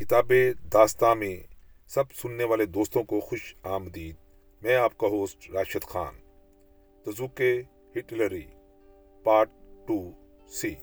[0.00, 0.32] کتاب
[0.72, 1.36] داستان میں
[1.86, 4.16] سب سننے والے دوستوں کو خوش آمدید۔
[4.62, 6.14] میں آپ کا ہوسٹ راشد خان۔
[7.02, 7.40] تزوک
[7.96, 8.46] ہٹلری،
[9.24, 9.50] پارٹ
[9.88, 10.12] ٹو
[10.48, 10.74] سی۔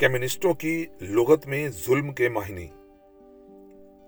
[0.00, 2.68] کمیونسٹوں کی لغت میں ظلم کے ماہنی۔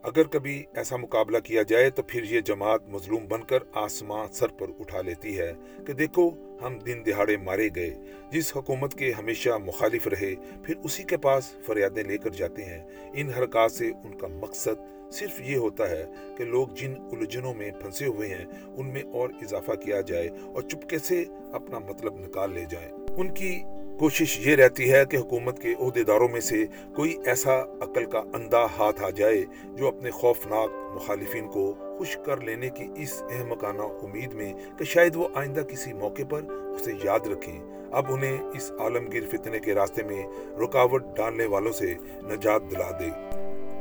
[0.02, 4.48] اگر کبھی ایسا مقابلہ کیا جائے تو پھر یہ جماعت مظلوم بن کر آسمان سر
[4.48, 5.52] پر اٹھا لیتی ہے
[5.86, 6.30] کہ دیکھو،
[6.62, 7.94] ہم دن دہاڑے مارے گئے۔
[8.30, 12.86] جس حکومت کے ہمیشہ مخالف رہے، پھر اسی کے پاس فریادیں لے کر جاتے ہیں۔
[13.12, 16.06] ان حرکات سے ان کا مقصد صرف یہ ہوتا ہے
[16.38, 20.62] کہ لوگ جن الجھنوں میں پھنسے ہوئے ہیں، ان میں اور اضافہ کیا جائے اور
[20.62, 23.62] چپکے سے اپنا مطلب نکال لے جائیں۔ ان کی
[24.00, 28.66] کوشش یہ رہتی ہے کہ حکومت کے عہدیداروں میں سے کوئی ایسا عقل کا اندھا
[28.78, 29.44] ہاتھ آ جائے
[29.76, 35.16] جو اپنے خوفناک مخالفین کو خوش کر لینے کی اس احمقانہ امید میں کہ شاید
[35.16, 37.60] وہ آئندہ کسی موقع پر اسے یاد رکھیں۔
[37.92, 40.22] اب انہیں اس عالمگیر فتنے کے راستے میں
[40.62, 43.10] رکاوٹ ڈالنے والوں سے نجات دلا دے۔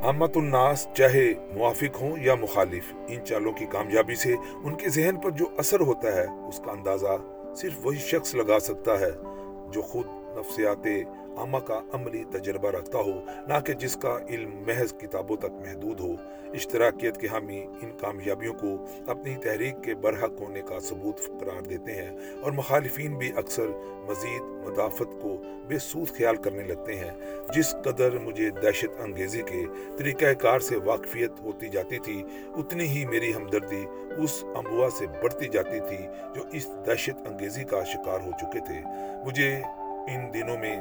[0.03, 5.15] عامت الناس چاہے موافق ہوں یا مخالف، ان چالوں کی کامیابی سے ان کے ذہن
[5.15, 7.17] پر جو اثر ہوتا ہے، اس کا اندازہ
[7.57, 9.11] صرف وہی شخص لگا سکتا ہے۔
[9.71, 10.05] جو خود
[10.37, 10.87] نفسیات
[11.39, 15.99] عامہ کا عملی تجربہ رکھتا ہو، نہ کہ جس کا علم محض کتابوں تک محدود
[15.99, 16.13] ہو۔
[16.53, 21.91] اشتراکیت کے حامی ان کامیابیوں کو اپنی تحریک کے برحق ہونے کا ثبوت قرار دیتے
[21.91, 23.67] ہیں اور مخالفین بھی اکثر
[24.07, 27.11] مزید مدافت کو بے سود خیال کرنے لگتے ہیں۔
[27.55, 29.65] جس قدر مجھے دہشت انگیزی کے
[29.97, 32.23] طریقہ کار سے واقفیت ہوتی جاتی تھی،
[32.57, 33.85] اتنی ہی میری ہمدردی
[34.17, 38.81] اس امبوا سے بڑھتی جاتی تھی جو اس دہشت انگیزی کا شکار ہو چکے تھے۔
[39.25, 39.61] مجھے
[40.07, 40.79] ان دنوں میں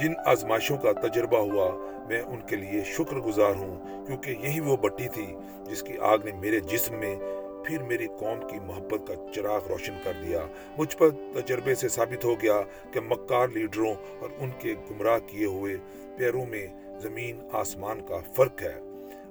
[0.00, 1.76] جن آزمائشوں کا تجربہ ہوا،
[2.08, 6.18] میں ان کے لیے شکر گزار ہوں، کیونکہ یہی وہ بٹی تھی جس کی آگ
[6.24, 7.16] نے میرے جسم میں
[7.64, 10.46] پھر میری قوم کی محبت کا چراغ روشن کر دیا۔
[10.78, 12.60] مجھ پر تجربے سے ثابت ہو گیا
[12.92, 15.76] کہ مکار لیڈروں اور ان کے گمراہ کیے ہوئے
[16.16, 16.66] پیروں میں
[16.98, 18.80] زمین آسمان کا فرق ہے۔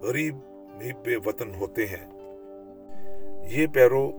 [0.01, 0.35] غریب
[0.75, 2.17] محب وطن ہوتے ہیں۔
[3.43, 4.11] یہ پیرو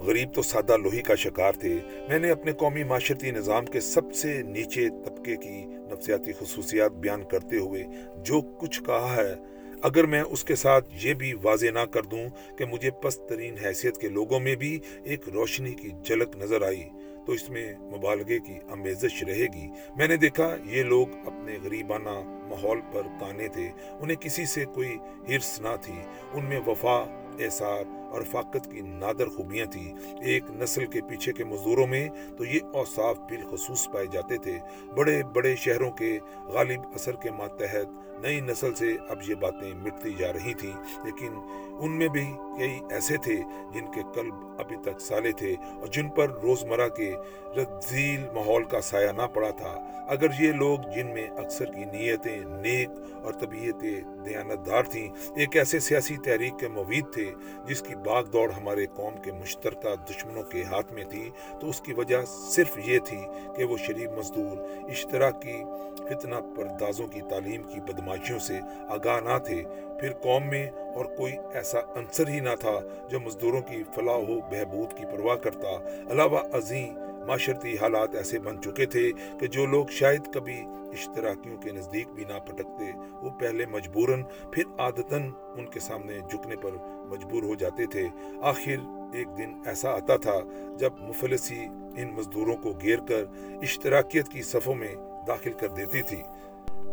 [0.00, 1.78] غریب تو سادہ لوہی کا شکار تھے۔
[2.08, 7.24] میں نے اپنے قومی معاشرتی نظام کے سب سے نیچے طبقے کی نفسیاتی خصوصیات بیان
[7.24, 7.84] کرتے ہوئے
[8.16, 9.34] جو کچھ کہا ہے،
[9.82, 13.54] اگر میں اس کے ساتھ یہ بھی واضح نہ کر دوں کہ مجھے پست ترین
[13.64, 16.84] حیثیت کے لوگوں میں بھی ایک روشنی کی جھلک نظر آئی،
[17.26, 19.66] تو اس میں مبالغے کی امیزش رہے گی۔
[19.96, 23.68] میں نے دیکھا، یہ لوگ اپنے غریبانہ ماحول پر کانے تھے۔
[24.00, 24.96] انہیں کسی سے کوئی
[25.28, 25.94] ہرس نہ تھی۔
[26.32, 31.44] ان میں وفا احسار اور فاقت کی نادر خوبیاں تھی ایک نسل کے پیچھے کے
[31.44, 34.58] مزدوروں میں تو یہ اوصاف بالخصوص پائے جاتے تھے۔
[34.96, 40.12] بڑے بڑے شہروں کے غالب اثر کے ماتحت نئی نسل سے اب یہ باتیں مٹتی
[40.18, 40.72] جا رہی تھیں۔
[41.04, 41.32] لیکن
[41.80, 42.24] ان میں بھی
[42.58, 43.36] کئی ایسے تھے
[43.74, 47.12] جن کے قلب ابھی تک سالے تھے اور جن پر روزمرہ کے
[47.56, 49.74] رزیل ماحول کا سایہ نہ پڑا تھا۔
[50.08, 52.88] اگر یہ لوگ جن میں اکثر کی نیتیں نیک
[53.22, 57.30] اور طبیعتیں دیانتدار تھیں، ایک ایسے سیاسی تحریک کے موید تھے
[57.66, 61.30] جس کی باغ دوڑ ہمارے قوم کے مشترکہ دشمنوں کے ہاتھ میں تھی،
[61.60, 62.16] تو اس کی وجہ
[62.50, 63.20] صرف یہ تھی
[63.56, 64.56] کہ وہ شریف مزدور،
[64.88, 65.62] اشتراکی
[66.08, 68.58] فتنہ پردازوں کی تعلیم کی بدماشیوں سے
[68.88, 69.62] آگاہ نہ تھے۔
[70.00, 74.40] پھر قوم میں اور کوئی ایسا عنصر ہی نہ تھا جو مزدوروں کی فلاح و
[74.50, 75.68] بہبود کی پرواہ کرتا۔
[76.10, 76.94] علاوہ عظیم
[77.26, 79.10] معاشرتی حالات ایسے بن چکے تھے
[79.40, 80.60] کہ جو لوگ شاید کبھی
[80.92, 82.90] اشتراکیوں کے نزدیک بھی نہ پٹکتے
[83.22, 84.22] وہ پہلے مجبوراً،
[84.52, 86.70] پھر عادتاً ان کے سامنے جھکنے پر
[87.08, 88.08] مجبور ہو جاتے تھے۔
[88.42, 88.84] آخر
[89.14, 90.40] ایک دن ایسا آتا تھا
[90.78, 91.64] جب مفلسی
[91.96, 93.24] ان مزدوروں کو گیر کر
[93.62, 94.94] اشتراکیت کی صفوں میں
[95.26, 96.22] داخل کر دیتی تھی۔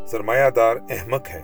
[0.07, 1.41] سرمایہ دار احمق ہے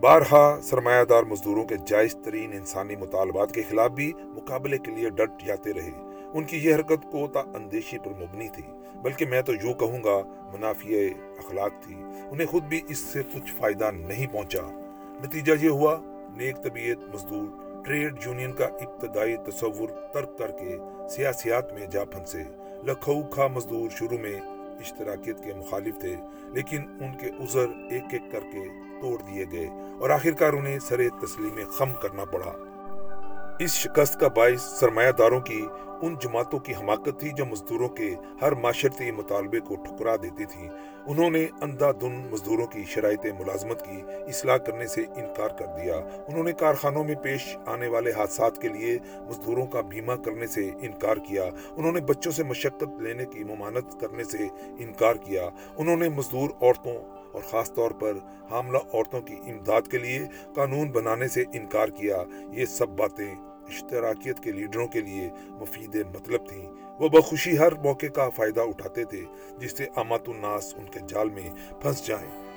[0.00, 5.10] بارہا سرمایہ دار مزدوروں کے جائز ترین انسانی مطالبات کے خلاف بھی مقابلے کے لیے
[5.10, 5.90] ڈٹ جاتے رہے۔
[6.34, 8.62] ان کی یہ حرکت کوتا اندیشی پر مبنی تھی،
[9.02, 10.22] بلکہ میں تو یوں کہوں گا
[10.54, 10.88] منافع
[11.38, 11.94] اخلاق تھی۔
[12.30, 14.70] انہیں خود بھی اس سے کچھ فائدہ نہیں پہنچا۔
[15.24, 16.00] نتیجہ یہ ہوا،
[16.36, 17.46] نیک طبیعت مزدور
[17.84, 20.76] ٹریڈ یونین کا ابتدائی تصور ترک کر کے
[21.10, 22.42] سیاسیات میں جا پھنسے۔
[22.82, 24.40] لکھو کھا مزدور شروع میں
[24.80, 26.16] اشتراکیت کے مخالف تھے،
[26.52, 29.68] لیکن ان کے عذر ایک ایک کر کے توڑ دیے گئے
[30.00, 32.52] اور آخرکار انہیں سر تسلیم خم کرنا پڑا۔
[33.58, 35.66] اس شکست کا باعث سرمایہ داروں کی
[36.02, 40.68] ان جماعتوں کی حماقت تھی جو مزدوروں کے ہر معاشرتی مطالبے کو ٹھکرا دیتی تھی۔
[41.06, 45.96] انہوں نے اندھا دن مزدوروں کی شرائط ملازمت کی اصلاح کرنے سے انکار کر دیا۔
[45.96, 48.98] انہوں نے کارخانوں میں پیش آنے والے حادثات کے لیے
[49.28, 51.44] مزدوروں کا بیمہ کرنے سے انکار کیا۔
[51.76, 54.46] انہوں نے بچوں سے مشقت لینے کی ممانت کرنے سے
[54.78, 58.12] انکار کیا۔ انہوں نے مزدور عورتوں اور خاص طور پر
[58.50, 60.18] حاملہ عورتوں کی امداد کے لیے
[60.54, 62.22] قانون بنانے سے انکار کیا۔
[62.52, 63.34] یہ سب باتیں
[63.68, 69.04] اشتراکیت کے لیڈروں کے لیے مفید مطلب تھیں۔ وہ بخوشی ہر موقع کا فائدہ اٹھاتے
[69.04, 69.20] تھے،
[69.58, 71.50] جس سے امات الناس ان کے جال میں
[71.82, 72.48] پھنس جائیں۔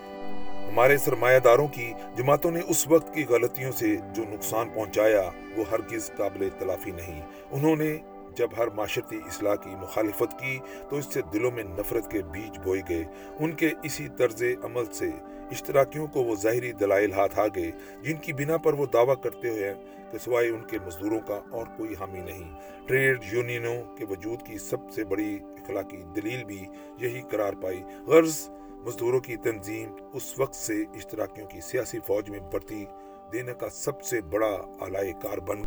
[0.71, 5.63] ہمارے سرمایہ داروں کی جماعتوں نے اس وقت کی غلطیوں سے جو نقصان پہنچایا، وہ
[5.71, 7.21] ہرگز قابل تلافی نہیں۔
[7.51, 7.97] انہوں نے
[8.35, 12.59] جب ہر معاشرتی اصلاح کی مخالفت کی تو اس سے دلوں میں نفرت کے بیج
[12.59, 13.03] بوئے گئے۔
[13.39, 15.09] ان کے اسی طرز عمل سے
[15.51, 19.49] اشتراکیوں کو وہ ظاہری دلائل ہاتھ آ گئے، جن کی بنا پر وہ دعویٰ کرتے
[19.49, 19.73] ہوئے
[20.11, 22.53] کہ سوائے ان کے مزدوروں کا اور کوئی حامی نہیں۔
[22.87, 26.65] ٹریڈ یونینوں کے وجود کی سب سے بڑی اخلاقی دلیل بھی
[26.97, 28.49] یہی قرار پائی۔ غرض
[28.85, 32.85] مزدوروں کی تنظیم اس وقت سے اشتراکیوں کی سیاسی فوج میں بڑھتی
[33.33, 35.61] دینے کا سب سے بڑا آلائے کار بن۔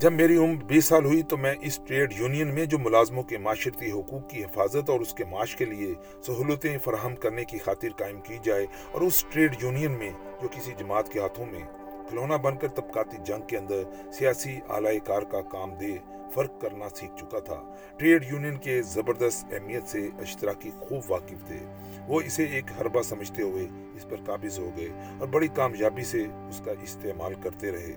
[0.00, 3.38] جب میری عمر بیس سال ہوئی تو میں اس ٹریڈ یونین میں جو ملازموں کے
[3.38, 5.92] معاشرتی حقوق کی حفاظت اور اس کے معاش کے لیے
[6.26, 10.10] سہولتیں فراہم کرنے کی خاطر قائم کی جائے اور اس ٹریڈ یونین میں
[10.42, 11.60] جو کسی جماعت کے ہاتھوں میں
[12.08, 13.82] کھلونا بن کر طبقاتی جنگ کے اندر
[14.12, 15.96] سیاسی اعلی کار کا کام دے
[16.32, 21.58] فرق کرنا سیکھ چکا تھا۔ ٹریڈ یونین کے زبردست اہمیت سے اشتراکی خوب واقف تھے۔
[22.08, 24.88] وہ اسے ایک حربہ سمجھتے ہوئے اس پر قابض ہو گئے
[25.20, 27.92] اور بڑی کامیابی سے اس کا استعمال کرتے رہے۔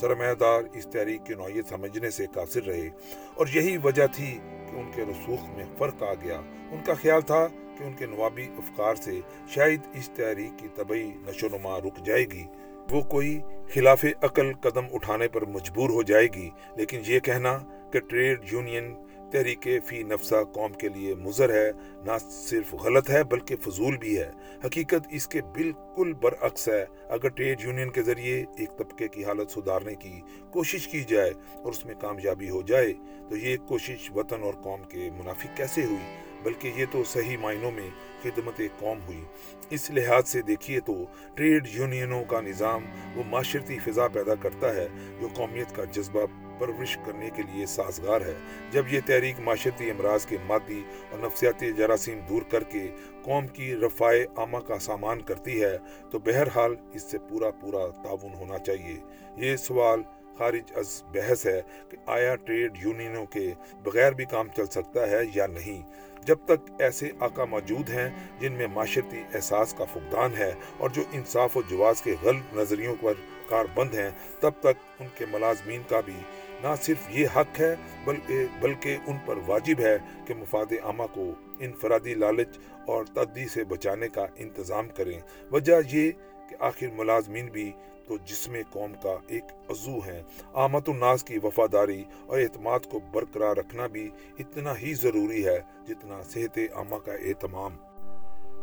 [0.00, 2.88] سرمایہ دار اس تحریک کی نوعیت سمجھنے سے قاصر رہے
[3.34, 4.38] اور یہی وجہ تھی
[4.70, 6.40] کہ ان کے رسوخ میں فرق آ گیا۔
[6.70, 7.46] ان کا خیال تھا
[7.78, 12.24] کہ ان کے نوابی افکار سے شاید اس تحریک کی طبعی نشو نما رک جائے
[12.24, 12.44] گی۔
[12.90, 13.40] وہ کوئی
[13.74, 17.58] خلاف عقل قدم اٹھانے پر مجبور ہو جائے گی۔ لیکن یہ کہنا
[17.92, 18.94] کہ ٹریڈ یونین
[19.32, 21.70] تحریک فی نفسہ قوم کے لیے مضر ہے،
[22.04, 24.30] نہ صرف غلط ہے بلکہ فضول بھی ہے۔
[24.66, 29.50] حقیقت اس کے بالکل برعکس ہے۔ اگر ٹریڈ یونین کے ذریعے ایک طبقے کی حالت
[29.50, 30.20] سدھارنے کی
[30.50, 32.92] کوشش کی جائے اور اس میں کامیابی ہو جائے،
[33.30, 37.70] تو یہ کوشش وطن اور قوم کے منافق کیسے ہوئی؟ بلکہ یہ تو صحیح معنوں
[37.70, 37.88] میں
[38.22, 39.24] خدمت قوم ہوئی۔
[39.70, 41.04] اس لحاظ سے دیکھیے تو
[41.34, 42.84] ٹریڈ یونینوں کا نظام
[43.14, 44.88] وہ معاشرتی فضا پیدا کرتا ہے
[45.20, 46.20] جو قومیت کا جذبہ
[46.58, 48.34] پرورش کرنے کے لیے سازگار ہے۔
[48.70, 52.86] جب یہ تحریک معاشرتی امراض کے مادی اور نفسیاتی جراثیم دور کر کے
[53.22, 55.78] قوم کی رفاع عامہ کا سامان کرتی ہے
[56.10, 58.96] تو بہرحال اس سے پورا پورا تعاون ہونا چاہیے۔
[59.36, 60.02] یہ سوال
[60.38, 63.52] خارج از بحث ہے کہ آیا ٹریڈ یونینوں کے
[63.82, 65.82] بغیر بھی کام چل سکتا ہے یا نہیں۔
[66.26, 68.08] جب تک ایسے آقا موجود ہیں
[68.40, 72.94] جن میں معاشرتی احساس کا فقدان ہے اور جو انصاف و جواز کے غلط نظریوں
[73.00, 73.12] پر
[73.48, 76.16] کار بند ہیں، تب تک ان کے ملازمین کا بھی
[76.62, 77.74] نہ صرف یہ حق ہے
[78.04, 79.96] بلکہ بلکہ ان پر واجب ہے
[80.26, 81.30] کہ مفاد عامہ کو
[81.60, 85.18] انفرادی لالچ اور تدی سے بچانے کا انتظام کریں۔
[85.52, 86.10] وجہ یہ
[86.48, 87.72] کہ آخر ملازمین بھی
[88.10, 90.22] تو جسم قوم کا ایک عضو ہیں۔
[90.52, 96.22] آمد الناس کی وفاداری اور اعتماد کو برقرار رکھنا بھی اتنا ہی ضروری ہے جتنا
[96.22, 97.76] صحت عامہ کا اہتمام۔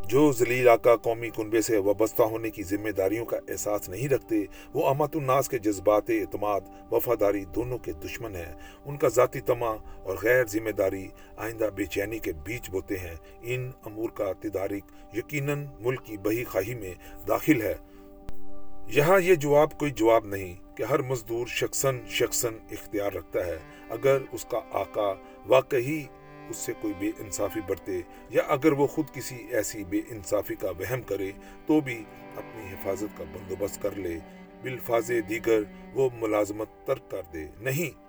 [0.08, 4.46] جو ذلیل آقا قومی کنبے سے وابستہ ہونے کی ذمہ داریوں کا احساس نہیں رکھتے،
[4.74, 6.62] وہ امت الناس کے جذبات اعتماد،
[6.92, 8.54] وفاداری دونوں کے دشمن ہیں۔
[8.86, 9.70] ان کا ذاتی تما
[10.04, 11.08] اور غیر ذمہ داری
[11.38, 16.44] آئندہ بے چینی کے بیچ بوتے ہیں۔ ان امور کا تدارک یقیناً ملک کی بہی
[16.44, 16.94] خواہی میں
[17.28, 17.76] داخل ہے۔
[18.89, 23.57] یہاں یہ جواب کوئی جواب نہیں کہ ہر مزدور شخصاً شخصاً اختیار رکھتا ہے،
[23.89, 25.13] اگر اس کا آقا
[25.45, 26.04] واقعی
[26.50, 30.69] اس سے کوئی بے انصافی برتے یا اگر وہ خود کسی ایسی بے انصافی کا
[30.69, 31.31] وہم کرے
[31.66, 32.04] تو بھی
[32.36, 34.19] اپنی حفاظت کا بندوبست کر لے۔
[34.62, 35.62] بالفاظ دیگر
[35.94, 38.00] وہ ملازمت ترک کر دے۔ نہیں،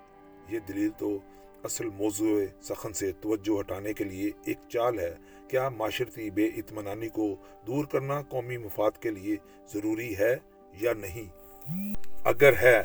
[0.51, 1.17] یہ دلیل تو
[1.63, 5.15] اصل موضوع سخن سے توجہ ہٹانے کے لیے ایک چال ہے۔
[5.47, 7.35] کیا معاشرتی بے اطمینانی کو
[7.67, 9.35] دور کرنا قومی مفاد کے لیے
[9.73, 10.37] ضروری ہے؟
[10.79, 11.29] یا نہیں۔
[12.23, 12.83] اگر ہے،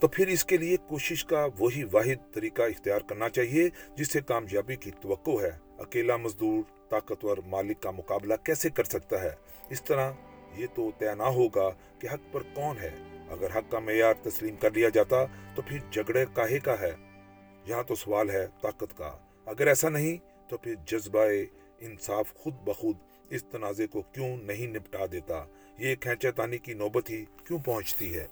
[0.00, 4.20] تو پھر اس کے لیے کوشش کا وہی واحد طریقہ اختیار کرنا چاہیے جس سے
[4.20, 9.30] کامیابی کی توقع ہے۔ اکیلا مزدور، طاقتور مالک کا مقابلہ کیسے کر سکتا ہے؟
[9.70, 10.12] اس طرح
[10.56, 12.90] یہ تو طے نہ ہوگا کہ حق پر کون ہے۔
[13.30, 16.92] اگر حق کا معیار تسلیم کر لیا جاتا تو پھر جھگڑے کاہے کا ہے۔
[17.66, 19.12] یہاں تو سوال ہے طاقت کا۔
[19.46, 20.16] اگر ایسا نہیں
[20.50, 21.24] تو پھر جذبہ
[21.78, 22.96] انصاف خود بخود
[23.30, 25.44] اس تنازع کو کیوں نہیں نپٹا دیتا؟
[25.80, 28.26] یہ کھینچا تانی کی نوبت ہی کیوں پہنچتی ہے؟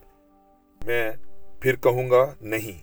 [0.87, 1.13] میں
[1.61, 2.83] پھر کہوں گا نہیں۔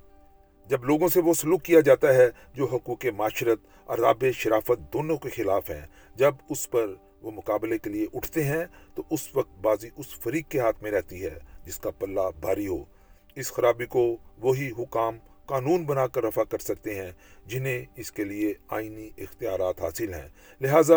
[0.69, 5.17] جب لوگوں سے وہ سلوک کیا جاتا ہے جو حقوق معاشرت اور راب شرافت دونوں
[5.17, 6.87] کے خلاف ہیں، جب اس پر
[7.21, 10.91] وہ مقابلے کے لیے اٹھتے ہیں، تو اس وقت بازی اس فریق کے ہاتھ میں
[10.91, 12.83] رہتی ہے جس کا پلہ بھاری ہو۔
[13.35, 17.11] اس خرابی کو وہی حکام قانون بنا کر رفع کر سکتے ہیں
[17.45, 20.27] جنہیں اس کے لیے آئینی اختیارات حاصل ہیں۔
[20.61, 20.95] لہٰذا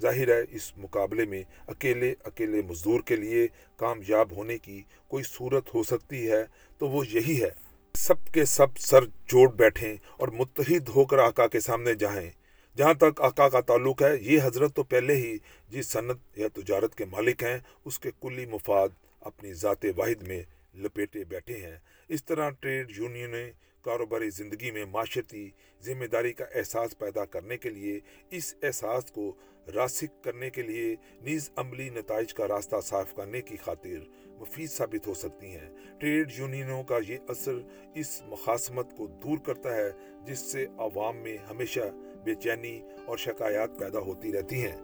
[0.00, 5.74] ظاہر ہے اس مقابلے میں اکیلے اکیلے مزدور کے لیے کامیاب ہونے کی کوئی صورت
[5.74, 6.44] ہو سکتی ہے،
[6.78, 7.50] تو وہ یہی ہے۔
[7.94, 12.30] سب کے سب سر جوڑ بیٹھیں اور متحد ہو کر آقا کے سامنے جائیں۔
[12.76, 15.36] جہاں تک آقا کا تعلق ہے، یہ حضرت تو پہلے ہی
[15.68, 18.88] جس صنعت یا تجارت کے مالک ہیں، اس کے کلی مفاد
[19.20, 20.42] اپنی ذات واحد میں
[20.74, 21.76] لپیٹے بیٹھے ہیں۔
[22.08, 23.50] اس طرح ٹریڈ یونینیں
[23.82, 25.50] کاروباری زندگی میں معاشرتی
[25.84, 29.32] ذمہ داری کا احساس پیدا کرنے کے لیے اس احساس کو
[29.74, 35.06] راسک کرنے کے لیے نیز عملی نتائج کا راستہ صاف کرنے کی خاطر مفید ثابت
[35.06, 37.52] ہو سکتی ہیں۔ ٹریڈ یونینوں کا یہ اثر
[37.94, 39.90] اس مخاسمت کو دور کرتا ہے
[40.26, 41.80] جس سے عوام میں ہمیشہ
[42.24, 44.76] بے چینی اور شکایات پیدا ہوتی رہتی ہیں۔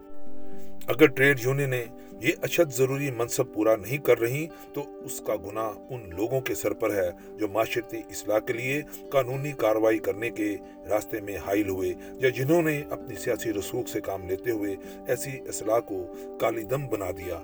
[0.87, 1.85] اگر ٹریڈ یونینیں
[2.21, 6.55] یہ اشد ضروری منصب پورا نہیں کر رہی، تو اس کا گناہ ان لوگوں کے
[6.55, 10.57] سر پر ہے جو معاشرتی اصلاح کے لیے قانونی کاروائی کرنے کے
[10.91, 14.75] راستے میں حائل ہوئے یا جنہوں نے اپنی سیاسی رسوخ سے کام لیتے ہوئے
[15.07, 16.05] ایسی اصلاح کو
[16.41, 17.41] کالی دم بنا دیا۔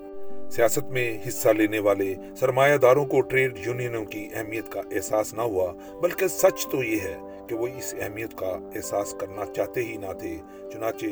[0.50, 5.42] سیاست میں حصہ لینے والے سرمایہ داروں کو ٹریڈ یونینوں کی اہمیت کا احساس نہ
[5.42, 7.16] ہوا، بلکہ سچ تو یہ ہے
[7.49, 10.37] کہ وہ اس اہمیت کا احساس کرنا چاہتے ہی نہ تھے،
[10.73, 11.06] چنانچہ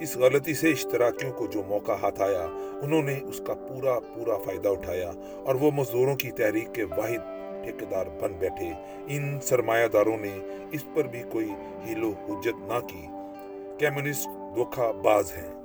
[0.00, 2.46] اس غلطی سے اشتراکیوں کو جو موقع ہاتھ آیا،
[2.82, 5.12] انہوں نے اس کا پورا پورا فائدہ اٹھایا
[5.44, 8.72] اور وہ مزدوروں کی تحریک کے واحد ٹھیکیدار بن بیٹھے۔
[9.08, 10.38] ان سرمایہ داروں نے
[10.72, 11.48] اس پر بھی کوئی
[11.86, 13.06] ہیلو حجت نہ کی۔
[13.78, 15.60] کمیونسٹ دھوکہ باز ہیں۔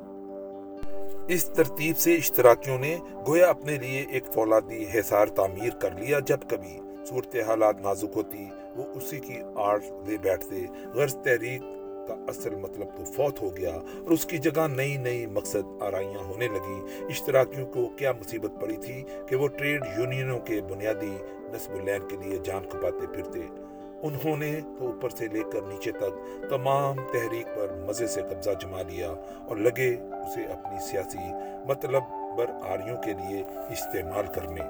[1.28, 6.38] اس ترتیب سے اشتراکیوں نے گویا اپنے لیے ایک فولادی حسار تعمیر کر لیا۔ جب
[6.50, 11.62] کبھی صورت حالات نازک ہوتی، وہ اسی کی آڑ لے بیٹھتے۔ غرض تحریک
[12.08, 16.24] کا اصل مطلب تو فوت ہو گیا اور اس کی جگہ نئی نئی مقصد آرائیاں
[16.24, 21.16] ہونے لگی اشتراکیوں کو کیا مصیبت پڑی تھی کہ وہ ٹریڈ یونینوں کے بنیادی
[21.54, 23.40] نصب الین کے لیے جان کھپاتے پھرتے۔
[24.02, 28.50] انہوں نے تو اوپر سے لے کر نیچے تک تمام تحریک پر مزے سے قبضہ
[28.62, 29.14] جما لیا
[29.48, 31.34] اور لگے اسے اپنی سیاسی
[31.66, 32.04] مطلب
[32.38, 34.62] بر آریوں کے لیے استعمال کرنے۔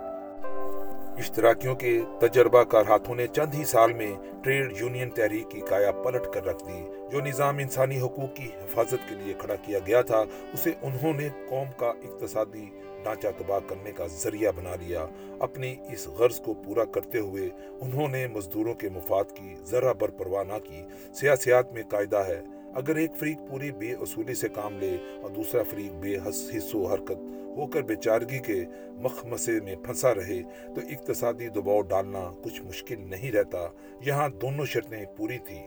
[1.17, 5.91] اشتراکیوں کے تجربہ کار ہاتھوں نے چند ہی سال میں ٹریڈ یونین تحریک کی کایا
[5.91, 10.01] پلٹ کر رکھ دی۔ جو نظام انسانی حقوق کی حفاظت کے لیے کھڑا کیا گیا
[10.01, 10.19] تھا،
[10.53, 12.65] اسے انہوں نے قوم کا اقتصادی
[13.03, 15.05] ڈھانچہ تباہ کرنے کا ذریعہ بنا لیا۔
[15.39, 17.49] اپنی اس غرض کو پورا کرتے ہوئے
[17.81, 20.81] انہوں نے مزدوروں کے مفاد کی ذرا بر پرواہ نہ کی۔
[21.13, 22.41] سیاسیات میں قاعدہ ہے
[22.75, 26.85] اگر ایک فریق پوری بے اصولی سے کام لے اور دوسرا فریق بے حس و
[26.85, 27.17] حرکت
[27.57, 28.65] ہو کر بیچارگی کے
[29.01, 30.41] مخمسے میں پھنسا رہے،
[30.75, 33.67] تو اقتصادی دباؤ ڈالنا کچھ مشکل نہیں رہتا۔
[34.05, 35.59] یہاں دونوں شرطیں پوری تھی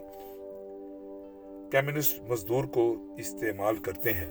[1.71, 4.27] کمیونسٹ مزدور کو استعمال کرتے ہیں۔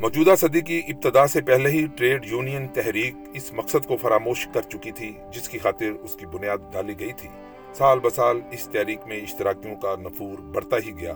[0.00, 4.62] موجودہ صدی کی ابتدا سے پہلے ہی ٹریڈ یونین تحریک اس مقصد کو فراموش کر
[4.62, 7.28] چکی تھی، جس کی خاطر اس کی بنیاد ڈالی گئی تھی۔
[7.74, 11.14] سال بسال اس تحریک میں اشتراکیوں کا نفور بڑھتا ہی گیا۔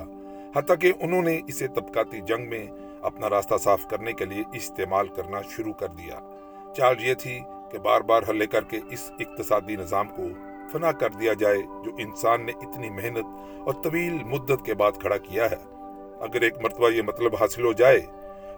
[0.57, 2.67] حتیٰ کہ انہوں نے اسے طبقاتی جنگ میں
[3.03, 6.19] اپنا راستہ صاف کرنے کے لیے استعمال کرنا شروع کر دیا۔
[6.77, 7.41] چال یہ تھی
[7.73, 10.23] کہ بار بار حلے کر کے اس اقتصادی نظام کو
[10.73, 15.17] فنا کر دیا جائے جو انسان نے اتنی محنت اور طویل مدت کے بعد کھڑا
[15.17, 15.62] کیا ہے۔
[16.21, 18.00] اگر ایک مرتبہ یہ مطلب حاصل ہو جائے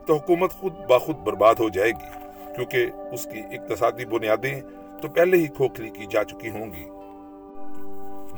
[0.06, 2.08] تو حکومت خود باخود برباد ہو جائے گی،
[2.56, 4.60] کیونکہ اس کی اقتصادی بنیادیں
[5.02, 6.88] تو پہلے ہی کھوکھلی کی جا چکی ہوں گی۔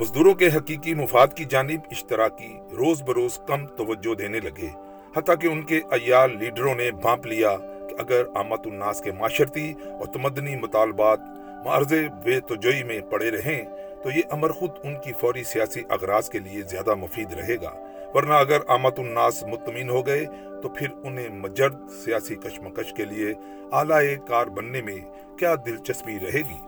[0.00, 4.68] مزدوروں کے حقیقی مفاد کی جانب اشتراکی روز بروز کم توجہ دینے لگے۔
[5.16, 7.56] حتیٰ کہ ان کے ایال لیڈروں نے بھانپ لیا
[7.90, 11.20] کہ اگر آمد الناس کے معاشرتی اور تمدنی مطالبات
[11.64, 11.92] معرض
[12.24, 13.64] بے توجہی میں پڑے رہیں،
[14.02, 17.72] تو یہ امر خود ان کی فوری سیاسی اغراض کے لیے زیادہ مفید رہے گا۔
[18.14, 20.26] ورنہ اگر آمد الناس مطمئن ہو گئے،
[20.62, 23.32] تو پھر انہیں مجرد سیاسی کشمکش کے لیے
[23.72, 24.98] اعلی کار بننے میں
[25.38, 26.60] کیا دلچسپی رہے گی؟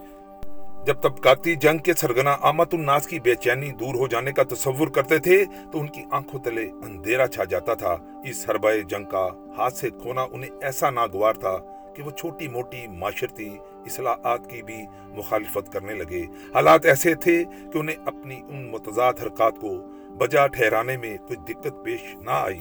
[0.87, 4.89] جب طبقاتی جنگ کے سرگنا آمد الناس کی بے چینی دور ہو جانے کا تصور
[4.89, 9.29] کرتے تھے تو ان کی آنکھوں تلے اندھیرا چھا جاتا تھا۔ اس حربائے جنگ کا
[9.59, 11.57] ہاتھ سے کھونا انہیں ایسا ناگوار تھا
[11.97, 16.23] کہ وہ چھوٹی موٹی معاشرتی اصلاحات کی بھی مخالفت کرنے لگے۔
[16.55, 19.75] حالات ایسے تھے کہ انہیں اپنی ان متضاد حرکات کو
[20.19, 22.61] بجا ٹھہرانے میں کوئی دقت پیش نہ آئی۔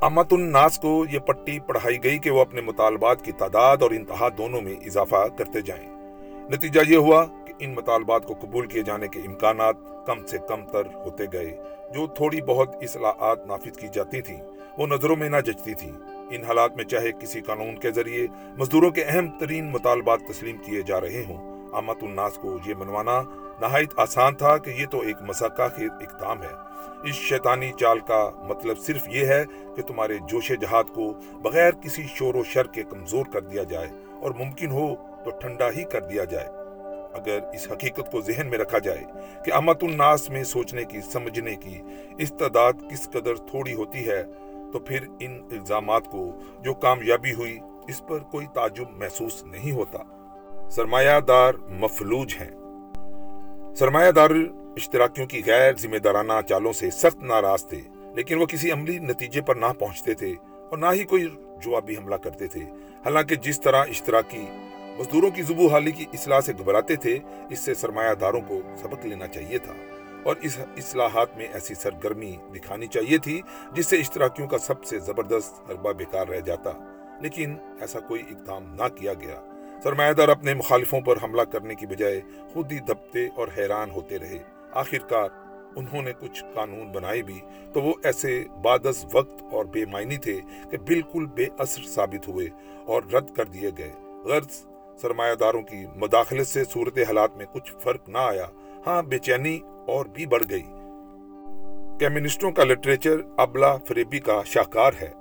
[0.00, 4.28] امت الناس کو یہ پٹی پڑھائی گئی کہ وہ اپنے مطالبات کی تعداد اور انتہا
[4.38, 5.89] دونوں میں اضافہ کرتے جائیں۔
[6.50, 9.74] نتیجہ یہ ہوا کہ ان مطالبات کو قبول کیے جانے کے امکانات
[10.06, 11.58] کم سے کم تر ہوتے گئے،
[11.94, 14.42] جو تھوڑی بہت اصلاحات نافذ کی جاتی تھیں۔
[14.78, 15.92] وہ نظروں میں نہ جچتی تھیں۔
[16.30, 18.26] ان حالات میں چاہے کسی قانون کے ذریعے
[18.58, 23.22] مزدوروں کے اہم ترین مطالبات تسلیم کیے جا رہے ہوں۔ آمد الناس کو یہ منوانا
[23.60, 26.70] نہایت آسان تھا کہ یہ تو ایک مساقہ کے اقدام ہے۔
[27.08, 29.44] اس شیطانی چال کا مطلب صرف یہ ہے
[29.76, 33.88] کہ تمہارے جوش جہاد کو بغیر کسی شور و شر کے کمزور کر دیا جائے
[34.20, 36.48] اور ممکن ہو تو ٹھنڈا ہی کر دیا جائے۔
[37.14, 39.04] اگر اس حقیقت کو ذہن میں رکھا جائے
[39.44, 41.80] کہ امت الناس میں سوچنے کی، سمجھنے کی
[42.18, 44.22] استعداد کس قدر تھوڑی ہوتی ہے،
[44.72, 47.58] تو پھر ان الزامات کو جو کامیابی ہوئی،
[47.88, 49.98] اس پر کوئی تعجب محسوس نہیں ہوتا۔
[50.70, 52.50] سرمایہ دار مفلوج ہیں۔
[53.74, 54.30] سرمایہ دار
[54.76, 57.80] اشتراکیوں کی غیر ذمہ دارانہ چالوں سے سخت ناراض تھے،
[58.14, 60.34] لیکن وہ کسی عملی نتیجے پر نہ پہنچتے تھے
[60.70, 61.28] اور نہ ہی کوئی
[61.62, 62.60] جوابی حملہ کرتے تھے۔
[63.04, 64.46] حالانکہ جس طرح اشتراکی
[65.00, 67.18] مزدوروں کی زبو حالی کی اصلاح سے گھبراتے تھے،
[67.50, 69.74] اس سے سرمایہ داروں کو سبق لینا چاہیے تھا۔
[70.22, 73.40] اور اس اصلاحات میں ایسی سرگرمی دکھانی چاہیے تھی،
[73.72, 76.70] جس سے اشتراکیوں کا سب سے زبردست حربہ بیکار رہ جاتا۔
[77.20, 79.40] لیکن ایسا کوئی اقدام نہ کیا گیا۔
[79.82, 82.20] سرمایہ دار اپنے مخالفوں پر حملہ کرنے کی بجائے
[82.52, 84.38] خود ہی دبتے اور حیران ہوتے رہے۔
[84.72, 85.28] آخر کار
[85.76, 87.40] انہوں نے کچھ قانون بنائے بھی
[87.72, 90.40] تو وہ ایسے بادس وقت اور بے معنی تھے
[90.70, 92.46] کہ بالکل بے اثر ثابت ہوئے
[92.86, 93.92] اور رد کر دیے گئے۔
[94.24, 94.69] غرض
[95.02, 98.46] سرمایہ داروں کی مداخلت سے صورت حالات میں کچھ فرق نہ آیا۔
[98.86, 100.62] ہاں بے چینی اور بھی بڑھ گئی۔
[102.00, 105.12] کمیونسٹوں کا لٹریچر ابلا فریبی کا شاہکار ہے۔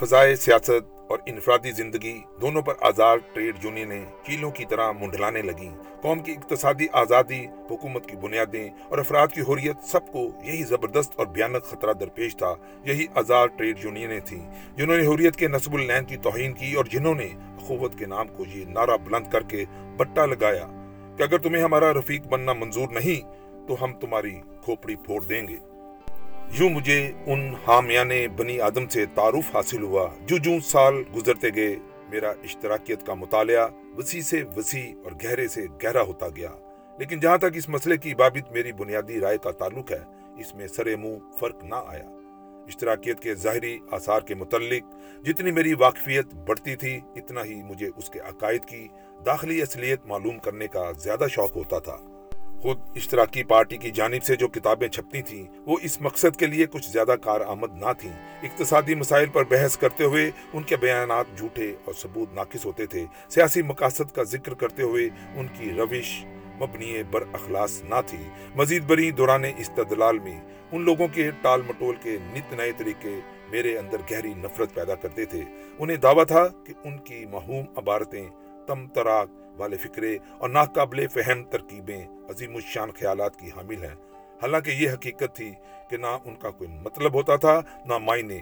[0.00, 5.70] فضائے سیاست اور انفرادی زندگی دونوں پر آزاد ٹریڈ یونینیں کیلوں کی طرح منڈلانے لگیں
[6.02, 11.12] قوم کی اقتصادی آزادی، حکومت کی بنیادیں اور افراد کی حریت سب کو یہی زبردست
[11.16, 12.54] اور بھیانک خطرہ درپیش تھا،
[12.84, 16.84] یہی آزاد ٹریڈ یونینیں تھیں۔ جنہوں نے حریت کے نصب العین کی توہین کی اور
[16.84, 17.28] جنہوں نے
[17.62, 19.64] اخوت کے نام کو یہ نعرہ بلند کر کے
[19.96, 20.66] بٹا لگایا
[21.18, 23.20] کہ اگر تمہیں ہمارا رفیق بننا منظور نہیں،
[23.68, 25.56] تو ہم تمہاری کھوپڑی پھوڑ دیں گے۔
[26.60, 31.76] یوں مجھے ان حامیان بنی آدم سے تعارف حاصل ہوا جو جو سال گزرتے گئے،
[32.10, 36.50] میرا اشتراکیت کا مطالعہ وسیع سے وسیع اور گہرے سے گہرا ہوتا گیا۔
[36.98, 40.00] لیکن جہاں تک اس مسئلے کی بابت میری بنیادی رائے کا تعلق ہے،
[40.38, 42.04] اس میں سر منہ فرق نہ آیا۔
[42.66, 44.82] اشتراکیت کے ظاہری آثار کے متعلق
[45.24, 48.88] جتنی میری واقفیت بڑھتی تھی، اتنا ہی مجھے اس کے عقائد کی
[49.26, 52.11] داخلی اصلیت معلوم کرنے کا زیادہ شوق ہوتا تھا۔
[52.62, 56.66] خود اشتراکی پارٹی کی جانب سے جو کتابیں چھپتی تھیں، وہ اس مقصد کے لیے
[56.66, 61.74] کچھ زیادہ کارآمد نہ تھیں۔ اقتصادی مسائل پر بحث کرتے ہوئے ان کے بیانات جھوٹے
[61.84, 66.24] اور ثبوت ناقص ہوتے تھے۔ سیاسی مقاصد کا ذکر کرتے ہوئے ان کی روش
[66.60, 70.40] مبنی بر اخلاص نہ تھی۔ مزید بری دوران استدلال میں
[70.72, 75.24] ان لوگوں کے ٹال مٹول کے نت نئے طریقے میرے اندر گہری نفرت پیدا کرتے
[75.24, 75.42] تھے۔
[75.78, 78.28] انہیں دعویٰ تھا کہ ان کی محوم عبارتیں
[78.66, 83.94] تم تراک والے فکرے اور ناقابل فہم ترکیبیں عظیم الشان خیالات کی حامل ہیں۔
[84.42, 85.52] حالانکہ یہ حقیقت تھی
[85.90, 88.38] کہ نہ ان کا کوئی مطلب ہوتا تھا، نہ معنی۔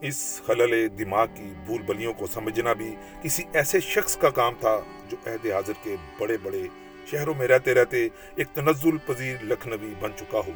[0.00, 4.78] اس خلل دماغ کی بھول بلیوں کو سمجھنا بھی کسی ایسے شخص کا کام تھا
[5.08, 6.62] جو عہد حاضر کے بڑے بڑے
[7.06, 10.52] شہروں میں رہتے رہتے ایک تنزل پذیر لکھنوی بن چکا ہو،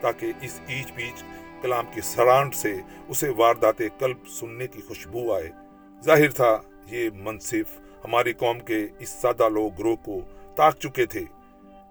[0.00, 1.22] تاکہ اس ایچ پیچ
[1.62, 2.74] کلام کی سرانٹ سے
[3.08, 5.50] اسے واردات قلب سننے کی خوشبو آئے۔
[6.04, 10.20] ظاہر تھا یہ منصف ہماری قوم کے اس سادہ لوگ گروہ کو
[10.56, 11.20] تاک چکے تھے۔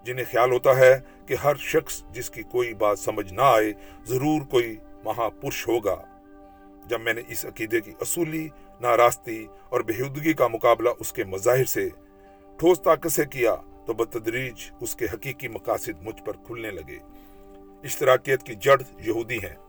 [0.04, 3.74] جنہیں خیال ہوتا ہے کہ ہر شخص جس کی کوئی بات سمجھ نہ آئے،
[4.06, 5.96] ضرور کوئی مہا پرش ہوگا۔
[6.86, 8.50] جب میں نے اس عقیدے کی اصولی،
[8.82, 11.90] ناراستی اور بےحودگی کا مقابلہ اس کے مظاہر سے
[12.58, 16.98] ٹھوس طاقت سے کیا، تو بتدریج اس کے حقیقی مقاصد مجھ پر کھلنے لگے۔
[17.84, 19.69] اشتراکیت کی جڑ یہودی ہیں۔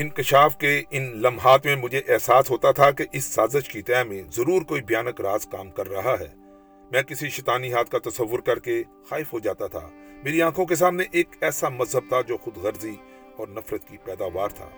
[0.00, 4.22] انکشاف کے ان لمحات میں مجھے احساس ہوتا تھا کہ اس سازش کی طے میں
[4.32, 6.34] ضرور کوئی بیانک راز کام کر رہا ہے۔
[6.90, 9.88] میں کسی شیطانی ہاتھ کا تصور کر کے خائف ہو جاتا تھا۔
[10.24, 12.96] میری آنکھوں کے سامنے ایک ایسا مذہب تھا جو خود غرضی
[13.36, 14.68] اور نفرت کی پیداوار تھا۔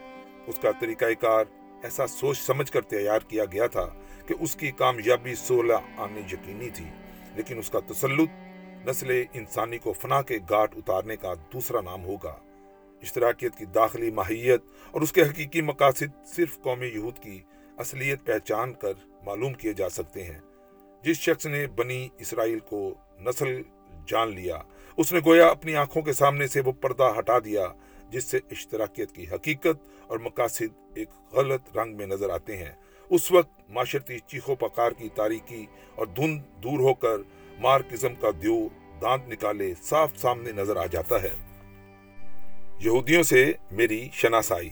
[0.47, 1.45] اس کا طریقہ کار،
[1.83, 3.89] ایسا سوچ سمجھ کر تیار کیا گیا تھا
[4.27, 6.87] کہ اس کی کامیابی سولہ آنے یقینی تھی۔
[7.35, 8.29] لیکن اس کا تسلط
[8.87, 12.37] نسل انسانی کو فنا کے گاٹ اتارنے کا دوسرا نام ہوگا۔
[13.03, 17.41] اشتراکیت کی داخلی ماہیت اور اس کے حقیقی مقاصد صرف قومی یہود کی
[17.77, 18.93] اصلیت پہچان کر
[19.25, 20.39] معلوم کیے جا سکتے ہیں۔
[21.03, 23.63] جس شخص نے بنی اسرائیل کو نسل
[24.07, 24.59] جان لیا،
[24.97, 27.69] اس نے گویا اپنی آنکھوں کے سامنے سے وہ پردہ ہٹا دیا،
[28.11, 32.73] جس سے اشتراکیت کی حقیقت اور مقاصد ایک غلط رنگ میں نظر آتے ہیں۔
[33.11, 37.17] اس وقت معاشرتی چیخو پکار کی تاریکی اور دھند دور ہو کر
[37.59, 38.69] مارکزم کا دیو
[39.03, 41.50] دانت نکالے صاف سامنے نظر آ جاتا ہے۔
[42.81, 44.71] یہودیوں سے میری شناسائی۔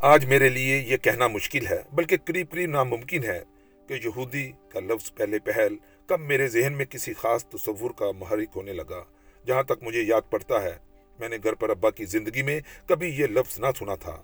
[0.00, 3.42] آج میرے لیے یہ کہنا مشکل ہے، بلکہ قریب قریب ناممکن ہے
[3.88, 5.76] کہ یہودی کا لفظ پہلے پہل
[6.06, 9.04] کب میرے ذہن میں کسی خاص تصور کا محرک ہونے لگا۔
[9.46, 10.76] جہاں تک مجھے یاد پڑتا ہے،
[11.18, 14.22] میں نے گھر پر ابا کی زندگی میں کبھی یہ لفظ نہ سنا تھا۔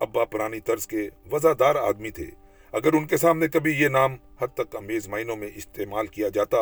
[0.00, 2.26] ابا پرانی طرز کے وزادار آدمی تھے۔
[2.72, 6.58] اگر ان کے سامنے کبھی یہ نام حد تک امیز معنوں میں استعمال کیا جاتا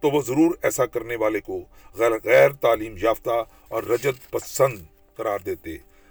[0.00, 1.64] تو وہ ضرور ایسا کرنے والے کو
[1.98, 4.78] غیر تعلیم یافتہ اور رجت پسند
[5.16, 5.70] قرار دیتے۔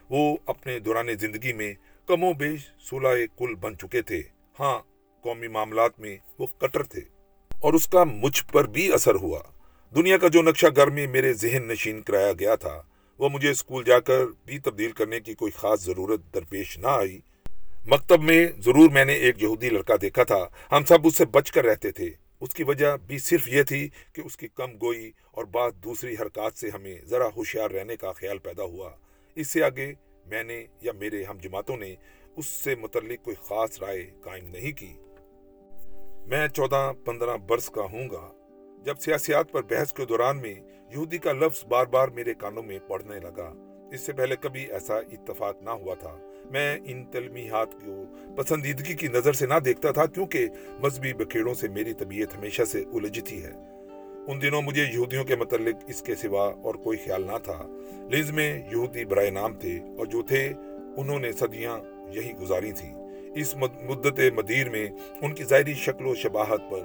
[0.10, 1.74] وہ اپنے دوران زندگی میں
[2.08, 4.22] کم و بیش سولہ کل بن چکے تھے۔
[4.60, 4.80] ہاں
[5.22, 7.02] قومی معاملات میں وہ کٹر تھے۔
[7.60, 9.40] اور اس کا مجھ پر بھی اثر ہوا۔
[9.96, 12.82] دنیا کا جو نقشہ گھر میں میرے ذہن نشین کرایا گیا تھا،
[13.20, 17.20] وہ مجھے اسکول جا کر بھی تبدیل کرنے کی کوئی خاص ضرورت درپیش نہ آئی۔
[17.86, 21.52] مکتب میں ضرور میں نے ایک یہودی لڑکا دیکھا تھا۔ ہم سب اس سے بچ
[21.52, 25.12] کر رہتے تھے۔ اس کی وجہ بھی صرف یہ تھی کہ اس کی کم گوئی
[25.32, 28.92] اور بعض دوسری حرکات سے ہمیں ذرا ہوشیار رہنے کا خیال پیدا ہوا۔
[29.36, 29.94] اس سے آگے
[30.26, 31.96] میں نے یا میرے ہم جماعتوں نے
[32.36, 34.94] اس سے متعلق کوئی خاص رائے قائم نہیں کی۔
[36.28, 38.32] میں چودہ پندرہ برس کا ہوں گا۔
[38.86, 40.56] جب سیاسیات پر بحث کے دوران میں
[40.92, 44.98] یہودی کا لفظ بار بار میرے کانوں میں پڑھنے لگا اس سے پہلے کبھی ایسا
[44.98, 46.18] اتفاق نہ ہوا تھا۔
[46.52, 48.04] میں ان تلمیحات کو
[48.36, 50.48] پسندیدگی کی نظر سے نہ دیکھتا تھا کیونکہ
[50.80, 53.52] مذہبی بکھیڑوں سے میری طبیعت ہمیشہ سے الجھتی ہے۔
[54.28, 57.68] ان دنوں مجھے یہودیوں کے متعلق اس کے سوا اور کوئی خیال نہ تھا۔
[58.12, 60.54] لیز میں یہودی برائے نام تھے اور جو تھے،
[60.98, 61.80] انہوں نے صدیاں
[62.12, 62.90] یہی گزاری تھی
[63.36, 64.88] اس مدت مدیر میں
[65.22, 66.80] ان کی ظاہری شکل و شباہت پر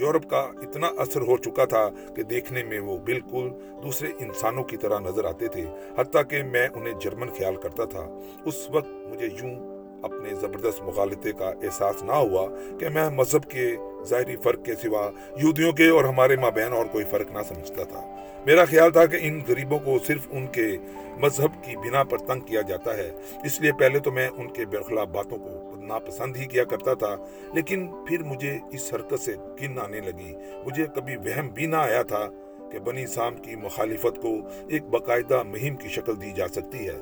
[0.00, 3.50] یورپ کا اتنا اثر ہو چکا تھا کہ دیکھنے میں وہ بالکل
[3.82, 5.64] دوسرے انسانوں کی طرح نظر آتے تھے،
[5.98, 11.32] حتیٰ کہ میں انہیں جرمن خیال کرتا تھا۔ اس وقت مجھے یوں اپنے زبردست مغالطے
[11.32, 12.48] کا احساس نہ ہوا
[12.80, 15.10] کہ میں مذہب کے ظاہری فرق کے سوا
[15.42, 19.06] یہودیوں کے اور ہمارے ماں بہن اور کوئی فرق نہ سمجھتا تھا۔ میرا خیال تھا
[19.06, 20.76] کہ ان غریبوں کو صرف ان کے
[21.20, 23.12] مذہب کی بنا پر تنگ کیا جاتا ہے۔
[23.44, 27.16] اس لیے پہلے تو میں ان کے برخلاف باتوں کو ناپسند ہی کیا کرتا تھا،
[27.54, 30.34] لیکن پھر مجھے اس حرکت سے گن آنے لگی۔
[30.66, 32.28] مجھے کبھی وہم بھی نہ آیا تھا
[32.72, 34.34] کہ بنی سام کی مخالفت کو
[34.68, 36.98] ایک باقاعدہ مہم کی شکل دی جا سکتی ہے۔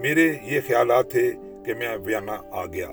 [0.00, 1.32] میرے یہ خیالات تھے
[1.66, 2.88] کہ میں ویانا آ گیا۔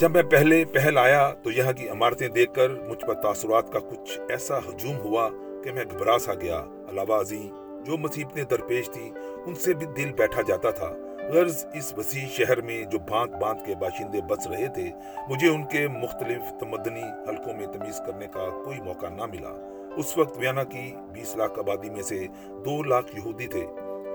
[0.00, 3.78] جب میں پہلے پہل آیا تو یہاں کی عمارتیں دیکھ کر مجھ پر تاثرات کا
[3.78, 5.28] کچھ ایسا ہجوم ہوا
[5.64, 7.48] کہ میں گھبرا سا گیا۔ علاوہ ازیں،
[7.84, 9.10] جو مصیبتیں درپیش تھی،
[9.46, 10.94] ان سے بھی دل بیٹھا جاتا تھا۔
[11.32, 14.90] غرض اس وسیع شہر میں جو بانت بانت کے باشندے بس رہے تھے،
[15.28, 19.50] مجھے ان کے مختلف تمدنی حلقوں میں تمیز کرنے کا کوئی موقع نہ ملا۔
[19.96, 22.26] اس وقت ویانا کی بیس لاکھ آبادی میں سے
[22.64, 23.66] دو لاکھ یہودی تھے،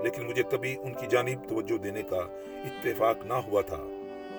[0.02, 2.20] لیکن مجھے کبھی ان کی جانب توجہ دینے کا
[2.64, 3.82] اتفاق نہ ہوا تھا۔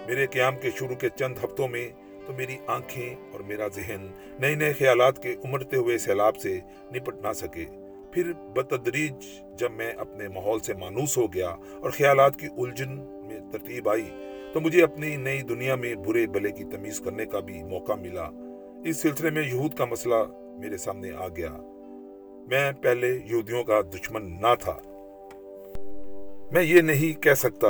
[0.08, 1.88] میرے قیام کے شروع کے چند ہفتوں میں
[2.28, 4.08] تو میری آنکھیں اور میرا ذہن
[4.40, 6.60] نئے نئے خیالات کے امڑتے ہوئے سیلاب سے
[6.94, 7.66] نپٹ نہ سکے۔
[8.14, 9.14] پھر بتدریج
[9.60, 12.96] جب میں اپنے ماحول سے مانوس ہو گیا اور خیالات کی الجھن
[13.28, 14.10] میں ترتیب آئی،
[14.54, 18.30] تو مجھے اپنی نئی دنیا میں برے بلے کی تمیز کرنے کا بھی موقع ملا۔
[18.86, 20.16] اس سلسلے میں یہود کا مسئلہ
[20.60, 21.52] میرے سامنے آ گیا۔
[22.48, 24.80] میں پہلے یہودیوں کا دشمن نہ تھا۔
[26.52, 27.68] میں یہ نہیں کہہ سکتا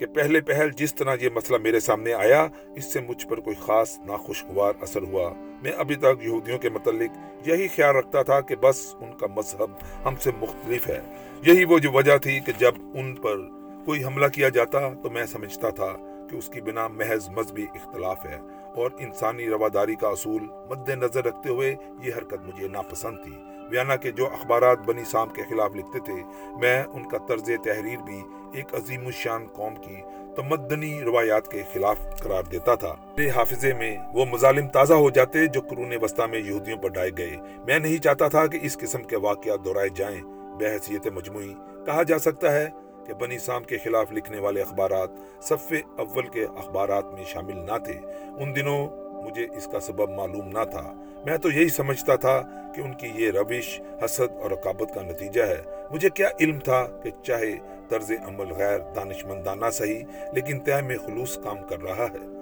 [0.00, 3.56] کہ پہلے پہل جس طرح یہ مسئلہ میرے سامنے آیا، اس سے مجھ پر کوئی
[3.60, 5.32] خاص ناخوشگوار اثر ہوا۔
[5.62, 9.70] میں ابھی تک یہودیوں کے متعلق یہی خیال رکھتا تھا کہ بس ان کا مذہب
[10.04, 11.00] ہم سے مختلف ہے۔
[11.42, 13.36] یہی وہ جو وجہ تھی کہ جب ان پر
[13.84, 15.96] کوئی حملہ کیا جاتا تو میں سمجھتا تھا
[16.30, 18.38] کہ اس کی بنا محض مذہبی اختلاف ہے
[18.74, 23.32] اور انسانی رواداری کا اصول مد نظر رکھتے ہوئے یہ حرکت مجھے ناپسند تھی۔
[23.70, 26.14] ویانا کے جو اخبارات بنی سام کے خلاف لکھتے تھے،
[26.60, 28.22] میں ان کا طرز تحریر بھی
[28.54, 29.96] ایک عظیم الشان قوم کی
[30.36, 35.46] تمدنی روایات کے خلاف قرار دیتا تھا۔ میرے حافظے میں وہ مظالم تازہ ہو جاتے
[35.46, 39.02] جو قرون وسطی میں یہودیوں پر ڈائے گئے۔ میں نہیں چاہتا تھا کہ اس قسم
[39.02, 40.20] کے واقعات دہرائے جائیں۔
[40.60, 41.54] بحثیت مجموعی
[41.86, 42.68] کہا جا سکتا ہے
[43.06, 45.10] کہ بنی سام کے خلاف لکھنے والے اخبارات
[45.42, 48.00] صف اول کے اخبارات میں شامل نہ تھے۔
[48.38, 48.88] ان دنوں
[49.24, 52.42] مجھے اس کا سبب معلوم نہ تھا۔ میں تو یہی سمجھتا تھا
[52.74, 56.86] کہ ان کی یہ روش حسد اور رقابت کا نتیجہ ہے۔ مجھے کیا علم تھا
[57.02, 57.56] کہ چاہے
[57.88, 62.40] طرز عمل غیر دانش مندانہ صحیح، لیکن طے میں خلوص کام کر رہا ہے۔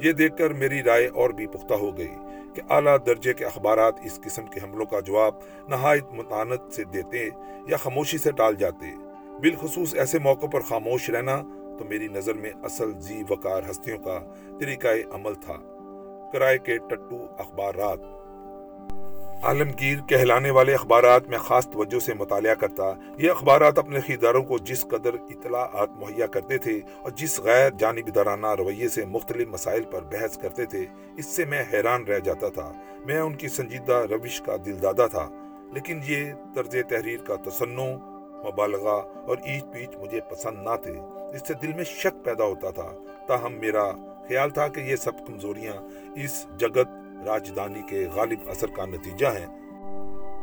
[0.00, 2.10] یہ دیکھ کر میری رائے اور بھی پختہ ہو گئی
[2.54, 5.34] کہ اعلیٰ درجے کے اخبارات اس قسم کے حملوں کا جواب
[5.68, 7.28] نہایت متانت سے دیتے
[7.68, 8.94] یا خاموشی سے ٹال جاتے۔
[9.40, 11.42] بالخصوص ایسے موقع پر خاموش رہنا
[11.78, 14.20] تو میری نظر میں اصل زی وقار ہستیوں کا
[14.60, 15.54] طریقہ عمل تھا۔
[16.32, 18.17] کرائے کے ٹٹو اخبارات۔
[19.42, 22.84] عالمگیر کہلانے والے اخبارات میں خاص توجہ سے مطالعہ کرتا،
[23.18, 28.54] یہ اخبارات اپنے خریداروں کو جس قدر اطلاعات مہیا کرتے تھے اور جس غیر جانبدارانہ
[28.58, 30.84] رویے سے مختلف مسائل پر بحث کرتے تھے،
[31.16, 32.70] اس سے میں حیران رہ جاتا تھا۔
[33.06, 35.28] میں ان کی سنجیدہ روش کا دل دادا تھا،
[35.72, 37.86] لیکن یہ طرز تحریر کا تسنو
[38.44, 40.98] مبالغہ اور ایچ پیچ مجھے پسند نہ تھے،
[41.34, 42.92] اس سے دل میں شک پیدا ہوتا تھا۔
[43.26, 43.90] تاہم، میرا
[44.28, 45.74] خیال تھا کہ یہ سب کمزوریاں
[46.16, 46.88] اس جگت
[47.26, 49.46] راجدانی کے غالب اثر کا نتیجہ ہیں۔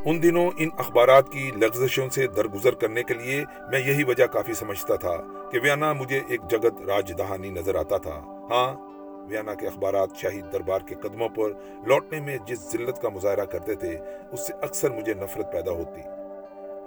[0.06, 4.54] ان دنوں ان اخبارات کی لغزشوں سے درگزر کرنے کے لیے میں یہی وجہ کافی
[4.54, 5.18] سمجھتا تھا
[5.52, 8.96] کہ ویانا مجھے ایک جگت راجدہانی نظر آتا تھا۔ ہاں
[9.30, 11.50] ویانا کے اخبارات شاہی دربار کے قدموں پر
[11.88, 14.00] لوٹنے میں جس ذلت کا مظاہرہ کرتے تھے،
[14.32, 16.02] اس سے اکثر مجھے نفرت پیدا ہوتی۔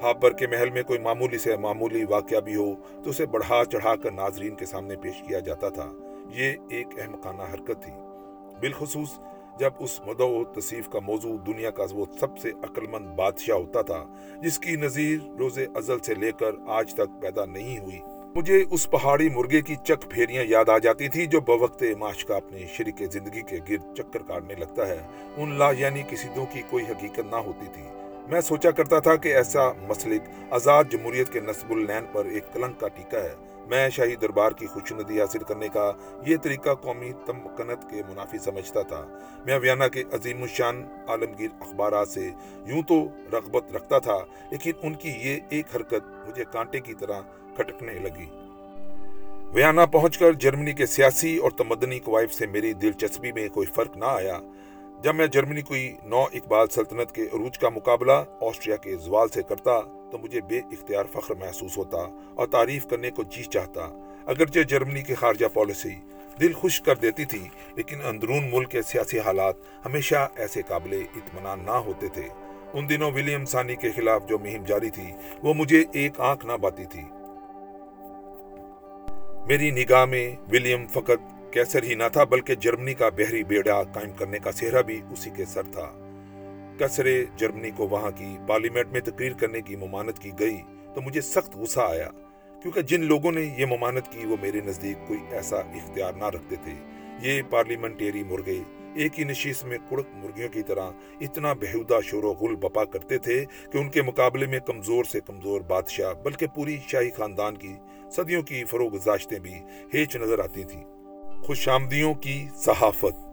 [0.02, 3.96] ہابر کے محل میں کوئی معمولی سے معمولی واقعہ بھی ہو، تو اسے بڑھا چڑھا
[3.96, 5.92] کر ناظرین کے سامنے پیش کیا جاتا تھا۔
[6.34, 7.92] یہ ایک احمقانہ حرکت تھی۔
[8.60, 9.20] بالخصوص
[9.58, 12.52] جب اس مدو و تصیف کا موضوع دنیا کا وہ سب سے
[12.90, 14.06] مند بادشاہ ہوتا تھا،
[14.42, 18.00] جس کی نظیر روز ازل سے لے کر آج تک پیدا نہیں ہوئی۔
[18.34, 22.36] مجھے اس پہاڑی مرغے کی چک پھیریاں یاد آ جاتی تھی جو بوقت معاش کا
[22.36, 24.98] اپنے شریک زندگی کے گرد چکر کاٹنے لگتا ہے۔
[25.36, 27.82] ان لا یعنی کسی دو کی کوئی حقیقت نہ ہوتی تھی۔
[28.28, 32.72] میں سوچا کرتا تھا کہ ایسا مسلک آزاد جمہوریت کے نصب النین پر ایک کلنگ
[32.72, 33.34] کا ٹیکہ ہے۔
[33.68, 35.92] میں شاہی دربار کی خوشندی حاصل کرنے کا
[36.26, 39.06] یہ طریقہ قومی تمکنت کے منافی سمجھتا تھا۔
[39.46, 42.30] میں ویانا کے عظیم الشان عالمگیر اخبارات سے
[42.66, 44.18] یوں تو رغبت رکھتا تھا،
[44.50, 47.20] لیکن ان کی یہ ایک حرکت مجھے کانٹے کی طرح
[47.56, 48.26] کھٹکنے لگی۔
[49.52, 53.96] ویانا پہنچ کر جرمنی کے سیاسی اور تمدنی قوائف سے میری دلچسپی میں کوئی فرق
[53.96, 54.40] نہ آیا۔
[55.02, 59.42] جب میں جرمنی کوئی نو اقبال سلطنت کے عروج کا مقابلہ آسٹریا کے زوال سے
[59.42, 59.78] کرتا
[60.12, 61.98] تو مجھے بے اختیار فخر محسوس ہوتا
[62.34, 63.88] اور تعریف کرنے کو جی چاہتا۔
[64.26, 65.94] اگرچہ جرمنی کی خارجہ پالیسی
[66.40, 69.54] دل خوش کر دیتی تھی، لیکن اندرون ملک کے سیاسی حالات
[69.86, 72.28] ہمیشہ ایسے قابل اطمینان نہ ہوتے تھے۔
[72.72, 76.52] ان دنوں ولیم ثانی کے خلاف جو مہم جاری تھی، وہ مجھے ایک آنکھ نہ
[76.52, 77.02] باتی تھی۔
[79.46, 84.12] میری نگاہ میں ولیم فقط کیسر ہی نہ تھا، بلکہ جرمنی کا بحری بیڑا قائم
[84.12, 86.07] کرنے کا سہرا بھی اسی کے سر تھا۔
[86.78, 90.56] کسرے جرمنی کو وہاں کی پارلیمنٹ میں تقریر کرنے کی ممانت کی گئی
[90.94, 92.10] تو مجھے سخت غصہ آیا،
[92.62, 96.56] کیونکہ جن لوگوں نے یہ ممانت کی وہ میرے نزدیک کوئی ایسا اختیار نہ رکھتے
[96.56, 96.74] تھے۔
[97.22, 98.62] یہ پارلیمنٹیری مرغے
[98.94, 103.18] ایک ہی نشیس میں کڑک مرغیوں کی طرح اتنا بہودہ شور و غل بپا کرتے
[103.18, 107.74] تھے کہ ان کے مقابلے میں کمزور سے کمزور بادشاہ بلکہ پوری شاہی خاندان کی
[108.12, 109.54] صدیوں کی فروغ گزاشتیں بھی
[109.94, 110.84] ہیچ نظر آتی تھیں۔
[111.42, 113.27] خوش آمدیوں کی صحافت۔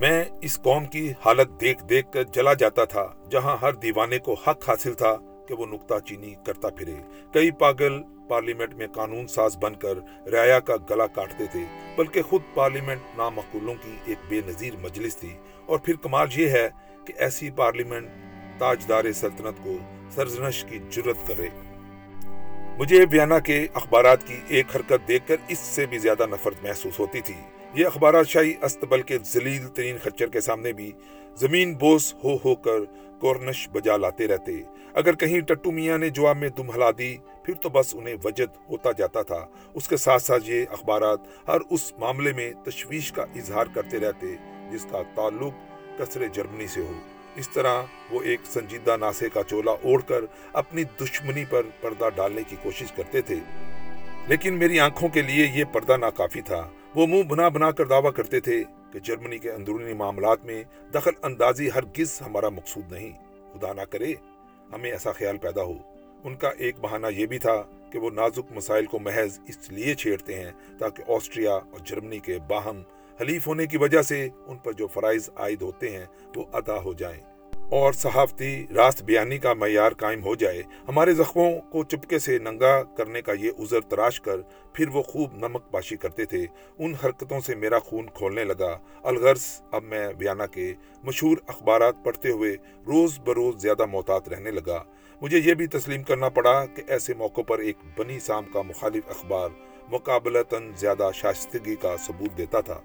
[0.00, 4.34] میں اس قوم کی حالت دیکھ دیکھ کر جلا جاتا تھا، جہاں ہر دیوانے کو
[4.34, 5.16] حق حاصل تھا
[5.48, 6.94] کہ وہ نکتہ چینی کرتا پھرے۔
[7.32, 11.60] کئی پاگل پارلیمنٹ میں قانون ساز بن کر ریا کا گلا کاٹتے تھے،
[11.96, 16.68] بلکہ خود پارلیمنٹ نامقولوں کی ایک بے نظیر مجلس تھی۔ اور پھر کمال یہ ہے
[17.06, 18.08] کہ ایسی پارلیمنٹ
[18.58, 19.76] تاجدار سلطنت کو
[20.10, 21.48] سرزنش کی جرت کرے۔
[22.78, 27.00] مجھے ویانا کے اخبارات کی ایک حرکت دیکھ کر اس سے بھی زیادہ نفرت محسوس
[27.00, 27.34] ہوتی تھی۔
[27.76, 30.92] یہ اخبارات شاہی استبل کے ذلیل ترین خچر کے سامنے بھی
[31.34, 32.84] زمین بوس ہو ہو کر
[33.20, 34.52] کورنش بجا لاتے رہتے۔
[34.94, 38.56] اگر کہیں ٹٹو میاں نے جواب میں دم ہلا دی، پھر تو بس انہیں وجد
[38.70, 43.22] ہوتا جاتا تھا۔ اس کے ساتھ ساتھ یہ اخبارات ہر اس معاملے میں تشویش کا
[43.22, 44.26] اظہار کرتے رہتے،
[44.72, 45.54] جس کا تعلق
[45.98, 46.92] کثر جرمنی سے ہو۔
[47.36, 50.20] اس طرح وہ ایک سنجیدہ ناسے کا چولا اوڑھ کر
[50.52, 53.36] اپنی دشمنی پر پردہ ڈالنے کی کوشش کرتے تھے۔
[54.26, 58.12] لیکن میری آنکھوں کے لیے یہ پردہ ناکافی تھا۔ وہ منہ بنا بنا کر دعویٰ
[58.12, 63.12] کرتے تھے کہ جرمنی کے اندرونی معاملات میں دخل اندازی ہرگز ہمارا مقصود نہیں۔
[63.52, 64.14] خدا نہ کرے،
[64.72, 65.74] ہمیں ایسا خیال پیدا ہو۔
[66.24, 69.94] ان کا ایک بہانہ یہ بھی تھا کہ وہ نازک مسائل کو محض اس لیے
[69.94, 72.82] چھیڑتے ہیں تاکہ آسٹریا اور جرمنی کے باہم
[73.20, 76.06] حلیف ہونے کی وجہ سے ان پر جو فرائض عائد ہوتے ہیں
[76.36, 77.20] وہ ادا ہو جائیں۔
[77.70, 82.82] اور صحافتی راست بیانی کا معیار قائم ہو جائے، ہمارے زخموں کو چپکے سے ننگا
[82.82, 84.36] کرنے کا یہ عذر تراش کر
[84.72, 86.46] پھر وہ خوب نمک باشی کرتے تھے۔
[86.78, 90.74] ان حرکتوں سے میرا خون کھولنے لگا۔ الغرض، اب میں ویانا کے
[91.04, 92.52] مشہور اخبارات پڑھتے ہوئے
[92.86, 94.82] روز بروز زیادہ محتاط رہنے لگا۔
[95.20, 99.04] مجھے یہ بھی تسلیم کرنا پڑا کہ ایسے موقع پر ایک بنی سام کا مخالف
[99.08, 99.48] اخبار
[99.88, 102.80] مقابلتاً زیادہ شائستگی کا ثبوت دیتا تھا۔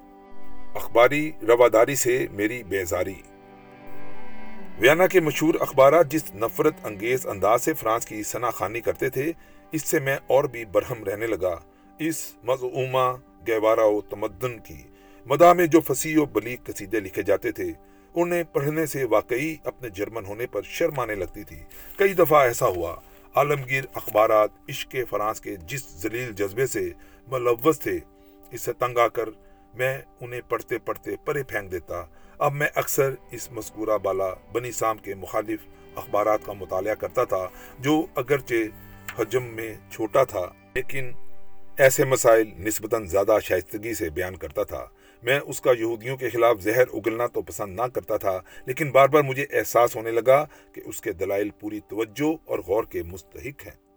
[0.75, 3.15] اخباری رواداری سے میری بیزاری۔
[4.79, 9.31] ویانا کے مشہور اخبارات جس نفرت انگیز انداز سے فرانس کی سنا خانی کرتے تھے،
[9.71, 11.55] اس سے میں اور بھی برہم رہنے لگا۔
[11.99, 14.84] اس مضعومہ گہوارہ و تمدن کی
[15.25, 17.71] مداح میں جو فصیح و بلیغ قصیدے لکھے جاتے تھے،
[18.15, 21.60] انہیں پڑھنے سے واقعی اپنے جرمن ہونے پر شرم آنے لگتی تھی۔
[21.97, 22.95] کئی دفعہ ایسا ہوا،
[23.36, 26.89] عالمگیر اخبارات عشق فرانس کے جس ذلیل جذبے سے
[27.27, 27.99] ملوث تھے
[28.51, 29.29] اس سے تنگ آ کر
[29.73, 32.05] میں انہیں پڑھتے پڑھتے پرے پھینک دیتا۔
[32.41, 35.60] اب میں اکثر اس مذکورہ بالا بنی سام کے مخالف
[35.95, 37.47] اخبارات کا مطالعہ کرتا تھا،
[37.80, 41.12] جو اگرچہ حجم میں چھوٹا تھا، لیکن
[41.77, 44.86] ایسے مسائل نسبتاً زیادہ شائستگی سے بیان کرتا تھا۔
[45.23, 49.08] میں اس کا یہودیوں کے خلاف زہر اگلنا تو پسند نہ کرتا تھا، لیکن بار
[49.08, 53.67] بار مجھے احساس ہونے لگا کہ اس کے دلائل پوری توجہ اور غور کے مستحق
[53.67, 53.90] ہیں۔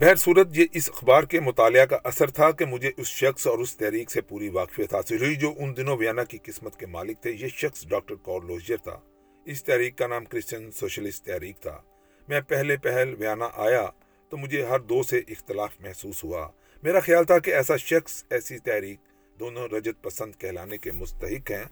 [0.00, 3.58] بہر صورت یہ اس اخبار کے مطالعہ کا اثر تھا کہ مجھے اس شخص اور
[3.58, 7.22] اس تحریک سے پوری واقفیت حاصل ہوئی جو ان دنوں ویانا کی قسمت کے مالک
[7.22, 8.42] تھے۔ یہ شخص ڈاکٹر کور
[8.82, 9.00] تھا۔
[9.44, 11.82] اس تحریک کا نام کرسچن سوشلسٹ تحریک تھا۔
[12.28, 13.86] میں پہلے پہل ویانا آیا
[14.28, 16.50] تو مجھے ہر دو سے اختلاف محسوس ہوا۔
[16.82, 18.98] میرا خیال تھا کہ ایسا شخص ایسی تحریک
[19.40, 21.64] دونوں رجت پسند کہلانے کے مستحق ہیں۔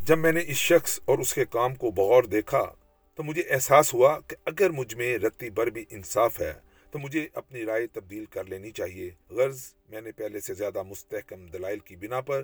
[0.00, 2.64] جب میں نے اس شخص اور اس کے کام کو بغور دیکھا
[3.14, 7.28] تو مجھے احساس ہوا کہ اگر مجھ میں رتی بر بھی انصاف ہے تو مجھے
[7.34, 11.96] اپنی رائے تبدیل کر لینی چاہیے۔ غرض، میں نے پہلے سے زیادہ مستحکم دلائل کی
[11.96, 12.42] بنا پر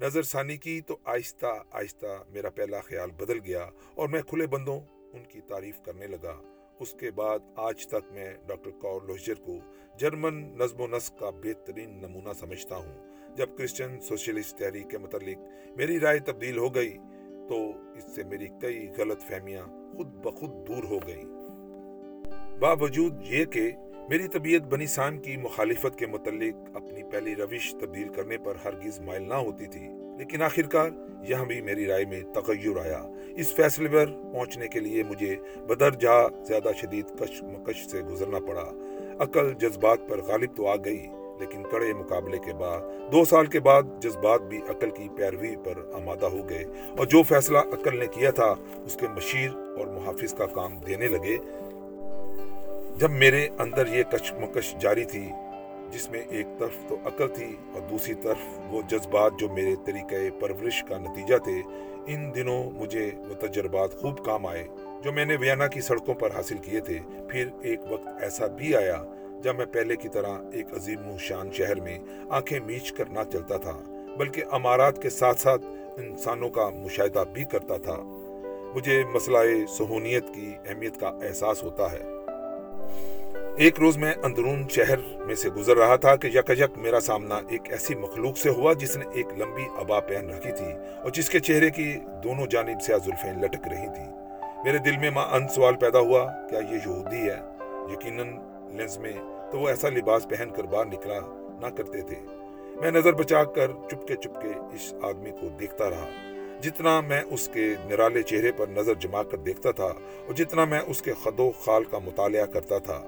[0.00, 4.80] نظر ثانی کی تو آہستہ آہستہ میرا پہلا خیال بدل گیا اور میں کھلے بندوں
[5.12, 6.42] ان کی تعریف کرنے لگا۔
[6.80, 9.58] اس کے بعد آج تک میں ڈاکٹر کور لوہجر کو
[9.98, 15.38] جرمن نظم و نسق کا بہترین نمونہ سمجھتا ہوں۔ جب کرسچن سوشلسٹ تحریک کے متعلق
[15.76, 16.98] میری رائے تبدیل ہو گئی
[17.48, 21.24] تو اس سے میری کئی غلط فہمیاں خود بخود دور ہو گئیں۔
[22.60, 23.70] باوجود یہ کہ
[24.08, 29.00] میری طبیعت بنی سام کی مخالفت کے متعلق اپنی پہلی روش تبدیل کرنے پر ہرگز
[29.00, 29.88] مائل نہ ہوتی تھی،
[30.18, 30.90] لیکن آخرکار
[31.22, 33.02] یہاں بھی میری رائے میں تغیر آیا۔
[33.36, 35.36] اس فیصلے پر پہنچنے کے لیے مجھے
[35.68, 38.72] بدر جا زیادہ شدید کش مکش سے گزرنا پڑا۔
[39.18, 41.06] عقل جذبات پر غالب تو آ گئی،
[41.40, 42.80] لیکن کڑے مقابلے کے بعد،
[43.12, 46.64] دو سال کے بعد جذبات بھی عقل کی پیروی پر آمادہ ہو گئے۔
[46.98, 51.08] اور جو فیصلہ عقل نے کیا تھا، اس کے مشیر اور محافظ کا کام دینے
[51.08, 51.36] لگے۔
[52.98, 55.28] جب میرے اندر یہ کچ مکش جاری تھی،
[55.90, 58.36] جس میں ایک طرف تو عقل تھی اور دوسری طرف
[58.70, 61.60] وہ جذبات جو میرے طریقہ پرورش کا نتیجہ تھے،
[62.06, 64.66] ان دنوں مجھے وہ تجربات خوب کام آئے
[65.04, 66.98] جو میں نے ویانا کی سڑکوں پر حاصل کیے تھے۔
[67.30, 69.02] پھر ایک وقت ایسا بھی آیا
[69.42, 71.98] جب میں پہلے کی طرح ایک عظیم شان شہر میں
[72.30, 73.80] آنکھیں میچ کر نہ چلتا تھا،
[74.18, 75.64] بلکہ امارات کے ساتھ ساتھ
[75.96, 77.96] انسانوں کا مشاہدہ بھی کرتا تھا۔
[78.74, 82.02] مجھے مسئلہ سہونیت کی اہمیت کا احساس ہوتا ہے۔
[83.56, 87.40] ایک روز میں اندرون شہر میں سے گزر رہا تھا کہ یک یک میرا سامنا
[87.48, 91.30] ایک ایسی مخلوق سے ہوا جس نے ایک لمبی ابا پہن رکھی تھی اور جس
[91.30, 94.04] کے چہرے کی دونوں جانب سے زلفیں لٹک رہی تھی۔
[94.64, 97.36] میرے دل میں ماں ان سوال پیدا ہوا، کیا یہ یہودی ہے؟
[97.92, 98.26] یقیناً
[98.76, 99.12] لنز میں
[99.52, 101.18] تو وہ ایسا لباس پہن کر باہر نکلا
[101.60, 102.16] نہ کرتے تھے۔
[102.80, 106.08] میں نظر بچا کر چپکے چپکے اس آدمی کو دیکھتا رہا۔
[106.60, 109.92] جتنا میں اس کے نرالے چہرے پر نظر جما کر دیکھتا تھا
[110.26, 113.02] اور جتنا میں اس کے خد و خال کا مطالعہ کرتا تھا۔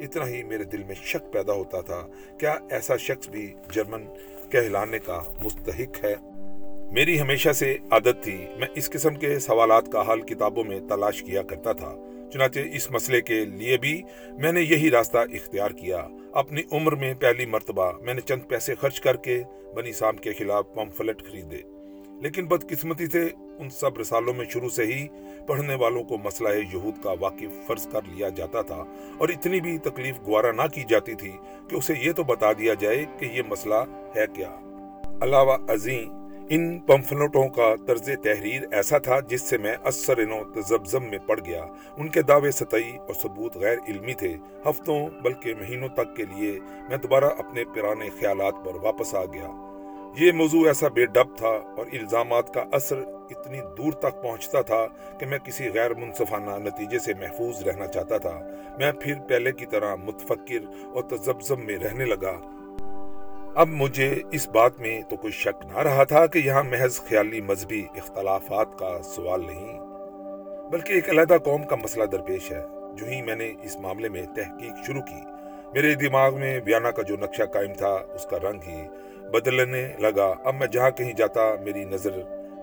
[0.00, 2.06] اتنا ہی میرے دل میں شک پیدا ہوتا تھا
[2.40, 4.04] کیا ایسا شخص بھی جرمن
[4.50, 6.14] کہلانے کا مستحق ہے؟
[6.92, 11.22] میری ہمیشہ سے عادت تھی، میں اس قسم کے سوالات کا حل کتابوں میں تلاش
[11.22, 11.94] کیا کرتا تھا۔
[12.32, 14.02] چنانچہ اس مسئلے کے لیے بھی
[14.38, 18.74] میں نے یہی راستہ اختیار کیا۔ اپنی عمر میں پہلی مرتبہ میں نے چند پیسے
[18.74, 19.42] خرچ کر کے
[19.74, 21.73] بنی سام کے خلاف پمفلٹ خریدے۔
[22.24, 25.08] لیکن بدقسمتی سے ان سب رسالوں میں شروع سے ہی
[25.46, 28.84] پڑھنے والوں کو مسئلہ یہود کا واقف فرض کر لیا جاتا تھا
[29.18, 31.32] اور اتنی بھی تکلیف گوارا نہ کی جاتی تھی
[31.70, 33.74] کہ اسے یہ تو بتا دیا جائے کہ یہ مسئلہ
[34.16, 34.50] ہے کیا۔
[35.20, 36.12] علاوہ عظیم
[36.48, 41.40] ان پمفلٹوں کا طرز تحریر ایسا تھا جس سے میں اثر انو تزبزم میں پڑ
[41.46, 41.64] گیا۔
[41.96, 44.36] ان کے دعوے سطحی اور ثبوت غیر علمی تھے۔
[44.70, 46.58] ہفتوں بلکہ مہینوں تک کے لیے
[46.88, 49.63] میں دوبارہ اپنے پرانے خیالات پر واپس آ گیا۔
[50.16, 52.96] یہ موضوع ایسا بے ڈب تھا اور الزامات کا اثر
[53.30, 54.86] اتنی دور تک پہنچتا تھا
[55.18, 58.40] کہ میں کسی غیر منصفانہ نتیجے سے محفوظ رہنا چاہتا تھا۔
[58.78, 62.34] میں پھر پہلے کی طرح متفکر اور تزبزم میں رہنے لگا۔
[63.54, 67.40] اب مجھے اس بات میں تو کوئی شک نہ رہا تھا کہ یہاں محض خیالی
[67.40, 69.80] مذہبی اختلافات کا سوال نہیں،
[70.70, 72.62] بلکہ ایک علیحدہ قوم کا مسئلہ درپیش ہے۔
[72.96, 75.22] جو ہی میں نے اس معاملے میں تحقیق شروع کی،
[75.74, 78.82] میرے دماغ میں بیانہ کا جو نقشہ قائم تھا، اس کا رنگ ہی
[79.32, 82.16] بدلنے لگا۔ اب میں جہاں کہیں جاتا، میری نظر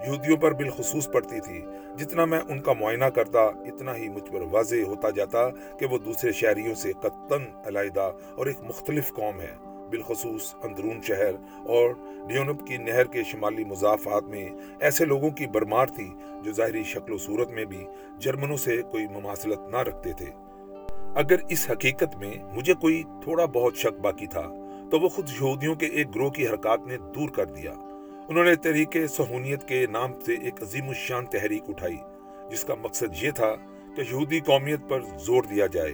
[0.08, 1.62] یہودیوں پر بالخصوص پڑتی تھی۔
[1.97, 5.97] جتنا میں ان کا معائنہ کرتا، اتنا ہی مجھ پر واضح ہوتا جاتا کہ وہ
[5.97, 9.56] دوسرے شہریوں سے قطن علیحدہ اور ایک مختلف قوم ہے
[9.89, 11.32] بالخصوص اندرون شہر
[11.65, 11.89] اور
[12.28, 16.10] ڈیونپ کی نہر کے شمالی مضافات میں ایسے لوگوں کی برمار تھی
[16.43, 17.86] جو ظاہری شکل و صورت میں بھی
[18.19, 20.26] جرمنوں سے کوئی مماثلت نہ رکھتے تھے۔
[21.15, 24.61] اگر اس حقیقت میں مجھے کوئی تھوڑا بہت شک باقی تھا
[24.91, 27.71] تو وہ خود یہودیوں کے ایک گروہ کی حرکات نے دور کر دیا۔
[28.30, 31.97] انہوں نے تحریک سہونیت کے نام سے ایک عظیم الشان تحریک اٹھائی،
[32.51, 33.56] جس کا مقصد یہ تھا
[33.95, 35.93] کہ یہودی قومیت پر زور دیا جائے۔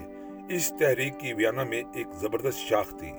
[0.50, 3.12] اس تحریک کی ویانا میں ایک زبردست شاخ تھی۔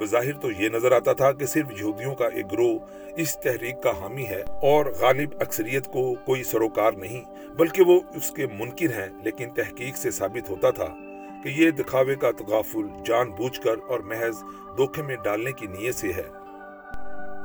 [0.00, 2.78] بظاہر تو یہ نظر آتا تھا کہ صرف یہودیوں کا ایک گروہ
[3.16, 8.30] اس تحریک کا حامی ہے اور غالب اکثریت کو کوئی سروکار نہیں، بلکہ وہ اس
[8.30, 10.94] کے منکر ہیں، لیکن تحقیق سے ثابت ہوتا تھا۔
[11.42, 14.42] کہ یہ دکھاوے کا تغافل جان بوجھ کر اور محض
[14.76, 16.28] دھوکے میں ڈالنے کی نیت سے ہے۔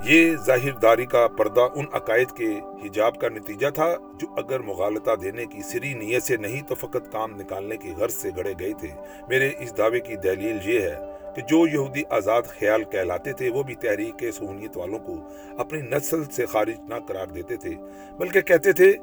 [0.05, 5.15] یہ ظاہر داری کا پردہ ان عقائد کے حجاب کا نتیجہ تھا جو اگر مغالطہ
[5.15, 8.73] دینے کی سری نیت سے نہیں تو فقط کام نکالنے کی غرض سے گڑے گئے
[8.79, 8.87] تھے۔
[9.27, 10.95] میرے اس دعوے کی دلیل یہ ہے
[11.35, 15.15] کہ جو یہودی آزاد خیال کہلاتے تھے وہ بھی تحریک سہونیت والوں کو
[15.57, 17.75] اپنی نسل سے خارج نہ قرار دیتے تھے،
[18.17, 18.93] بلکہ کہتے تھے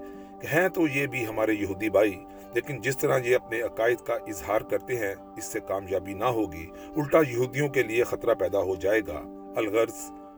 [0.40, 4.14] کہ ہیں تو یہ بھی ہمارے یہودی بھائی لیکن جس طرح یہ اپنے عقائد کا
[4.14, 8.74] اظہار کرتے ہیں، اس سے کامیابی نہ ہوگی۔ الٹا یہودیوں کے لیے خطرہ پیدا ہو
[8.74, 9.22] جائے گا۔
[9.56, 9.94] الغرض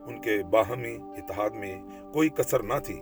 [0.07, 1.75] ان کے باہمی اتحاد میں
[2.13, 3.01] کوئی کسر نہ تھی۔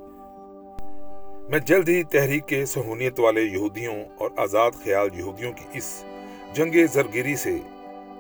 [1.50, 6.06] میں جلد ہی تحریک کے سہونیت والے یہودیوں اور آزاد خیال یہودیوں کی اس
[6.54, 7.58] جنگ زرگیری سے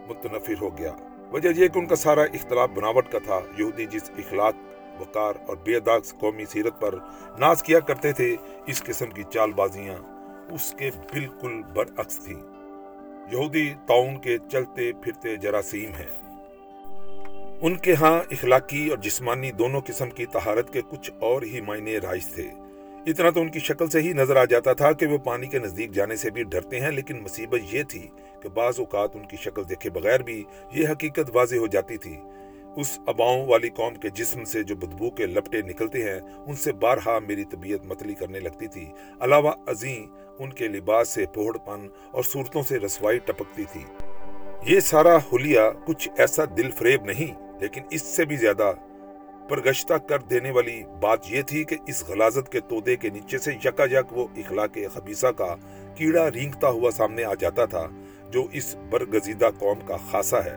[0.08, 0.92] متنفر ہو گیا۔
[1.32, 4.54] وجہ یہ کہ ان کا سارا اختلاف بناوٹ کا تھا۔ یہودی جس اخلاق،
[5.00, 6.96] وقار اور بے داغ قومی سیرت پر
[7.40, 8.36] ناز کیا کرتے تھے،
[8.66, 10.19] اس قسم کی چال بازیاں
[10.52, 12.36] اس کے بالکل برعکس تھی۔
[13.32, 16.30] یہودی تعاون کے چلتے پھرتے جراثیم ہیں۔
[17.62, 22.00] ان کے ہاں اخلاقی اور جسمانی دونوں قسم کی طہارت کے کچھ اور ہی معنی
[22.00, 22.48] رائج تھے۔
[23.08, 25.60] اتنا تو ان کی شکل سے ہی نظر آ جاتا تھا کہ وہ پانی کے
[25.60, 28.08] نزدیک جانے سے بھی ڈرتے ہیں، لیکن مصیبت یہ تھی
[28.42, 32.18] کہ بعض اوقات ان کی شکل دیکھے بغیر بھی یہ حقیقت واضح ہو جاتی تھی۔
[32.76, 36.74] اس اباؤں والی قوم کے جسم سے جو بدبو کے لپٹے نکلتے ہیں، ان سے
[36.74, 40.06] بارہا میری طبیعت متلی کرنے لگتی تھی۔ علاوہ عظیم
[40.40, 43.84] ان کے لباس سے پوڑ پن اور صورتوں سے رسوائی ٹپکتی تھی۔
[44.66, 48.72] یہ سارا حلیہ کچھ ایسا دل فریب نہیں، لیکن اس سے بھی زیادہ
[49.50, 53.54] پرگشتہ کر دینے والی بات یہ تھی کہ اس غلازت کے تودے کے نیچے سے
[53.66, 55.56] یکا یک وہ اخلاق خبیصہ کا
[55.96, 57.88] کیڑا رینگتا ہوا سامنے آ جاتا تھا،
[58.30, 60.56] جو اس برگزیدہ قوم کا خاصا ہے۔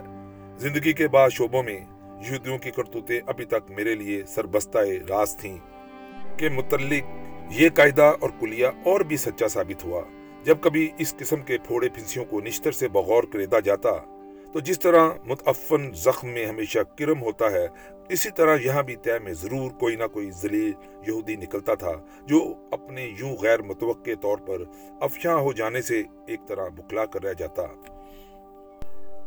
[0.58, 1.78] زندگی کے بعد شعبوں میں
[2.22, 4.78] یہودیوں کی کرتوتیں ابھی تک میرے لیے سربستہ
[5.08, 5.56] راز تھیں
[6.36, 7.04] کے متعلق
[7.52, 10.02] یہ قاعدہ اور کلیہ اور بھی سچا ثابت ہوا۔
[10.44, 13.90] جب کبھی اس قسم کے پھوڑے پھنسیوں کو نشتر سے بغور کریدا جاتا،
[14.52, 17.66] تو جس طرح متعفن زخم میں ہمیشہ کرم ہوتا ہے،
[18.08, 20.72] اسی طرح یہاں بھی طے میں ضرور کوئی نہ کوئی ذلیل
[21.06, 21.92] یہودی نکلتا تھا،
[22.26, 24.62] جو اپنے یوں غیر متوقع طور پر
[25.00, 27.62] افشاں ہو جانے سے ایک طرح بکلا کر رہ جاتا۔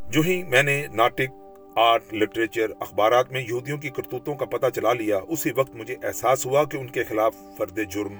[0.09, 1.44] جو ہی میں نے ناٹک
[1.75, 6.45] آرٹ، لٹریچر، اخبارات میں یہودیوں کی کرتوتوں کا پتہ چلا لیا، اسی وقت مجھے احساس
[6.45, 8.13] ہوا کہ ان کے خلاف فرد جرم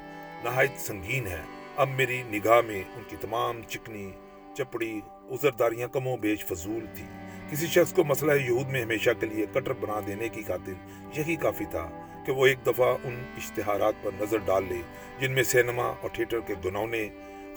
[0.43, 1.41] نہایت سنگین ہے
[1.75, 4.11] اب میری نگاہ میں ان کی تمام چکنی،
[4.57, 4.99] چپڑی،
[5.31, 7.03] ازرداریاں کم و بیش فضول تھی۔
[7.49, 10.73] کسی شخص کو مسئلہ یہود میں ہمیشہ کے لیے کٹر بنا دینے کی خاطر
[11.17, 11.89] یہی کافی تھا
[12.25, 14.81] کہ وہ ایک دفعہ ان اشتہارات پر نظر ڈال لے،
[15.19, 17.09] جن میں سینما اور تھیٹر کے گنونے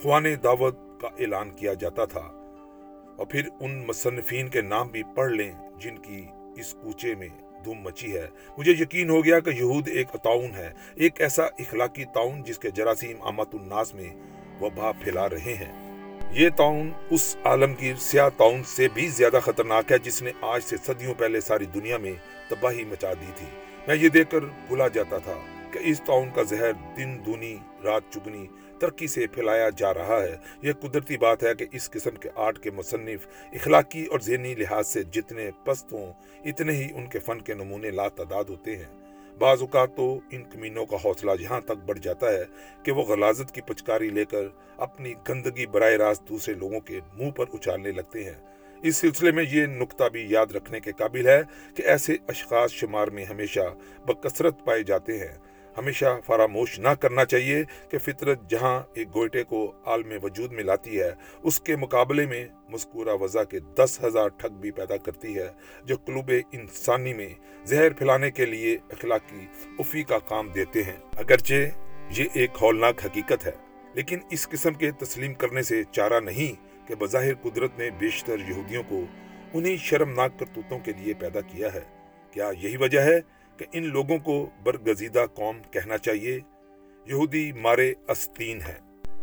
[0.03, 2.31] خوان دعوت کا اعلان کیا جاتا تھا۔
[3.17, 6.27] اور پھر ان مصنفین کے نام بھی پڑھ لیں۔ جن کی
[6.57, 7.29] اس کوچے میں
[7.65, 8.27] دھوم مچی ہے۔
[8.59, 12.71] مجھے یقین ہو گیا کہ یہود ایک تعاون ہے، ایک ایسا اخلاقی تعاون جس کے
[12.71, 14.15] جراثیم آمد الناس میں
[14.61, 15.89] وبا پھیلا رہے ہیں۔
[16.31, 20.77] یہ تعاون اس عالمگیر سیاہ تعاون سے بھی زیادہ خطرناک ہے جس نے آج سے
[20.87, 22.13] صدیوں پہلے ساری دنیا میں
[22.49, 23.47] تباہی مچا دی تھی۔
[23.89, 25.35] میں یہ دیکھ کر بلا جاتا تھا
[25.73, 28.47] کہ اس تعاون کا زہر دن دونی، رات چگنی
[28.81, 32.59] ترقی سے پھیلایا جا رہا ہے۔ یہ قدرتی بات ہے کہ اس قسم کے آرٹ
[32.59, 36.13] کے مصنف اخلاقی اور ذہنی لحاظ سے جتنے پست ہوں،
[36.45, 39.09] اتنے ہی ان کے فن کے نمونے لا تعداد ہوتے ہیں۔
[39.39, 42.45] بعض اوقات تو ان کمینوں کا حوصلہ یہاں تک بڑھ جاتا ہے
[42.83, 44.43] کہ وہ غلازت کی پچکاری لے کر
[44.77, 48.35] اپنی گندگی براہ راست دوسرے لوگوں کے منہ پر اچھالنے لگتے ہیں۔
[48.83, 51.43] اس سلسلے میں یہ نقطہ بھی یاد رکھنے کے قابل ہے
[51.75, 53.75] کہ ایسے اشخاص شمار میں ہمیشہ
[54.07, 55.48] بکثرت پائے جاتے ہیں۔
[55.79, 61.01] ہمیشہ فراموش نہ کرنا چاہیے کہ فطرت جہاں ایک گوئٹے کو عالم وجود میں لاتی
[61.01, 61.11] ہے،
[61.43, 65.49] اس کے مقابلے میں مذکورہ وضع کے دس ہزار ٹھگ بھی پیدا کرتی ہے،
[65.85, 67.29] جو قلوب انسانی میں
[67.65, 69.47] زہر پھیلانے کے لیے اخلاقی
[69.79, 71.69] افی کا کام دیتے ہیں۔ اگرچہ
[72.11, 73.53] یہ ایک ہولناک حقیقت ہے،
[73.95, 78.83] لیکن اس قسم کے تسلیم کرنے سے چارہ نہیں کہ بظاہر قدرت نے بیشتر یہودیوں
[78.89, 79.05] کو
[79.55, 81.81] انہی شرمناک کرتوتوں کے لیے پیدا کیا ہے۔
[82.33, 83.21] کیا یہی وجہ ہے
[83.59, 86.41] کہ ان لوگوں کو برگزیدہ قوم کہنا چاہیے۔
[87.07, 88.79] یہودی مارے استین ہے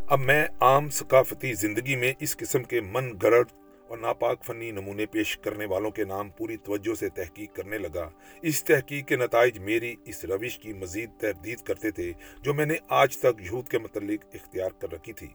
[0.07, 3.47] اب میں عام ثقافتی زندگی میں اس قسم کے من گرد
[3.87, 8.09] اور ناپاک فنی نمونے پیش کرنے والوں کے نام پوری توجہ سے تحقیق کرنے لگا۔
[8.41, 12.11] اس تحقیق کے نتائج میری اس روش کی مزید تردید کرتے تھے
[12.41, 15.27] جو میں نے آج تک یہود کے متعلق اختیار کر رکھی تھی۔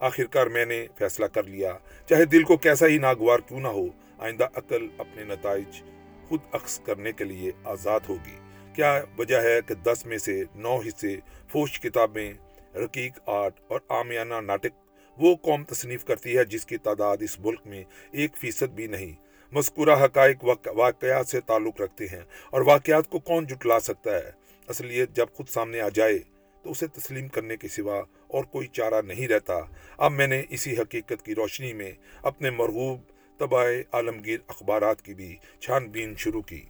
[0.00, 1.76] آخرکار میں نے فیصلہ کر لیا،
[2.08, 3.86] چاہے دل کو کیسا ہی ناگوار کیوں نہ ہو،
[4.18, 5.82] آئندہ عقل اپنے نتائج
[6.28, 8.47] خود عکس کرنے کے لیے آزاد ہوگی۔
[8.78, 11.16] کیا وجہ ہے کہ دس میں سے نو حصے
[11.48, 12.32] فوش کتابیں،
[12.74, 14.76] رقیق آرٹ اور آمیانہ ناٹک
[15.16, 19.12] وہ قوم تصنیف کرتی ہے جس کی تعداد اس ملک میں ایک فیصد بھی نہیں۔
[19.52, 24.30] مذکورہ حقائق واقعات سے تعلق رکھتے ہیں اور واقعات کو کون جٹلا سکتا ہے؟
[24.68, 26.18] اصلیت جب خود سامنے آ جائے
[26.62, 29.58] تو اسے تسلیم کرنے کے سوا اور کوئی چارہ نہیں رہتا۔
[29.98, 33.00] اب میں نے اسی حقیقت کی روشنی میں اپنے مرغوب
[33.38, 36.64] تباہ عالمگیر اخبارات کی بھی چھان بین شروع کی۔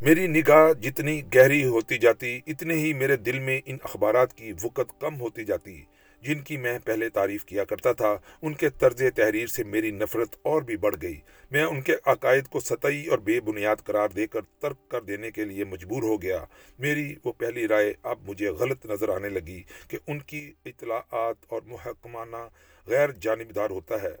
[0.00, 5.00] میری نگاہ جتنی گہری ہوتی جاتی، اتنے ہی میرے دل میں ان اخبارات کی وقت
[5.00, 5.82] کم ہوتی جاتی،
[6.22, 10.36] جن کی میں پہلے تعریف کیا کرتا تھا۔ ان کے طرز تحریر سے میری نفرت
[10.42, 11.20] اور بھی بڑھ گئی۔
[11.50, 15.30] میں ان کے عقائد کو سطحی اور بے بنیاد قرار دے کر ترک کر دینے
[15.30, 16.44] کے لیے مجبور ہو گیا۔
[16.78, 21.62] میری وہ پہلی رائے اب مجھے غلط نظر آنے لگی کہ ان کی اطلاعات اور
[21.66, 22.48] محکمانہ
[22.86, 24.16] غیر جانبدار ہوتا ہے۔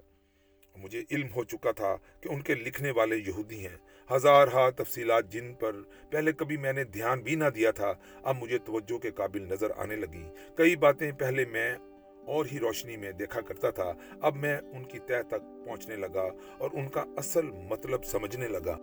[0.76, 5.32] مجھے علم ہو چکا تھا کہ ان کے لکھنے والے یہودی ہیں۔ ہزار ہاں تفصیلات
[5.32, 5.72] جن پر
[6.10, 7.92] پہلے کبھی میں نے دھیان بھی نہ دیا تھا،
[8.22, 11.74] اب مجھے توجہ کے قابل نظر آنے لگی۔ کئی باتیں پہلے میں
[12.26, 16.28] اور ہی روشنی میں دیکھا کرتا تھا، اب میں ان کی تہ تک پہنچنے لگا
[16.58, 18.76] اور ان کا اصل مطلب سمجھنے لگا۔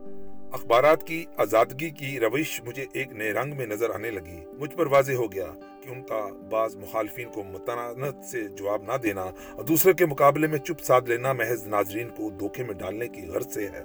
[0.53, 4.85] اخبارات کی آزادگی کی روش مجھے ایک نئے رنگ میں نظر آنے لگی۔ مجھ پر
[4.85, 5.47] واضح ہو گیا
[5.83, 10.47] کہ ان کا بعض مخالفین کو متنانت سے جواب نہ دینا اور دوسرے کے مقابلے
[10.47, 13.83] میں چپ ساتھ لینا محض ناظرین کو دھوکے میں ڈالنے کی غرض سے ہے۔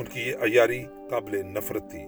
[0.00, 2.02] ان کی یہ عیاری قابل نفرت تھی۔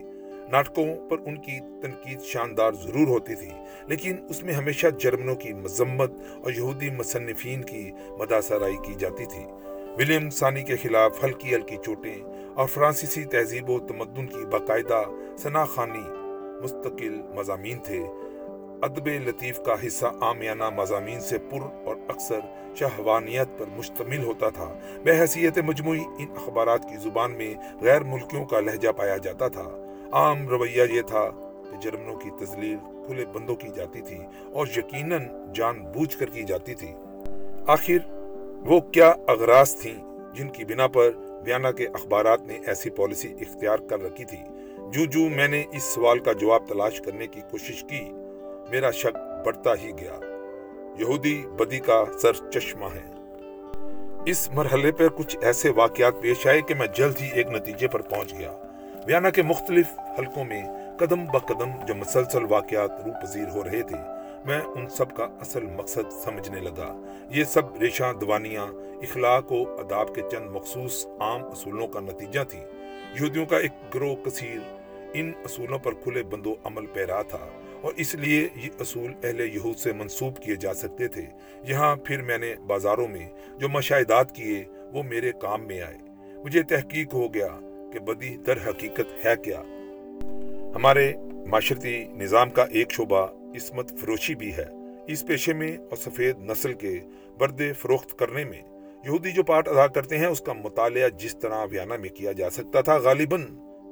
[0.52, 3.50] ناٹکوں پر ان کی تنقید شاندار ضرور ہوتی تھی،
[3.86, 6.12] لیکن اس میں ہمیشہ جرمنوں کی مذمت
[6.44, 9.44] اور یہودی مصنفین کی مداثرائی کی جاتی تھی۔
[9.98, 12.14] ولیم ثانی کے خلاف ہلکی ہلکی چوٹیں
[12.54, 15.02] اور فرانسیسی تہذیب و تمدن کی باقاعدہ
[15.64, 16.04] خانی
[16.62, 18.00] مستقل مضامین تھے۔
[18.82, 22.38] ادب لطیف کا حصہ آمیانہ مضامین سے پر اور اکثر
[22.74, 28.60] شہوانیت پر مشتمل ہوتا تھا۔ بحیثیت مجموعی ان اخبارات کی زبان میں غیر ملکیوں کا
[28.60, 31.30] لہجہ پایا جاتا تھا۔ عام رویہ یہ تھا
[31.70, 34.18] کہ جرمنوں کی تزلیل کھلے بندوں کی جاتی تھی
[34.52, 36.92] اور یقیناً جان بوجھ کر کی جاتی تھی۔
[37.66, 38.12] آخر
[38.66, 39.94] وہ کیا اغراض تھیں
[40.34, 44.38] جن کی بنا پر ویانا کے اخبارات نے ایسی پالیسی اختیار کر رکھی تھی؟
[44.92, 48.00] جو جو میں نے اس سوال کا جواب تلاش کرنے کی کوشش کی،
[48.70, 50.31] میرا شک بڑھتا ہی گیا۔
[50.98, 53.12] یہودی بدی کا سر چشمہ ہے۔
[54.26, 58.02] اس مرحلے پر کچھ ایسے واقعات پیش آئے کہ میں جلد ہی ایک نتیجے پر
[58.02, 58.52] پہنچ گیا۔
[59.06, 59.86] ویانا کے مختلف
[60.18, 60.62] حلقوں میں
[60.98, 63.96] قدم بقدم جو مسلسل واقعات رو پذیر ہو رہے تھے،
[64.44, 68.66] میں ان سب کا اصل مقصد سمجھنے لگا۔ یہ سب ریشاں، دوانیاں،
[69.02, 72.60] اخلاق و اداب کے چند مخصوص عام اصولوں کا نتیجہ تھی۔
[73.20, 74.58] یہودیوں کا ایک گروہ کثیر
[75.12, 77.46] ان اصولوں پر کھلے بندو عمل پیرا تھا۔
[77.82, 81.22] اور اس لیے یہ اصول اہل یہود سے منسوب کیے جا سکتے تھے۔
[81.68, 83.28] یہاں پھر میں نے بازاروں میں
[83.58, 85.98] جو مشاہدات کیے، وہ میرے کام میں آئے۔
[86.44, 87.48] مجھے تحقیق ہو گیا
[87.92, 89.62] کہ بدی در حقیقت ہے کیا۔
[90.74, 91.12] ہمارے
[91.46, 93.26] معاشرتی نظام کا ایک شعبہ
[93.56, 94.64] عصمت فروشی بھی ہے۔
[95.06, 96.98] اس پیشے میں اور سفید نسل کے
[97.38, 98.62] بردے فروخت کرنے میں
[99.04, 102.50] یہودی جو پارٹ ادا کرتے ہیں، اس کا مطالعہ جس طرح ویانا میں کیا جا
[102.50, 103.46] سکتا تھا، غالباً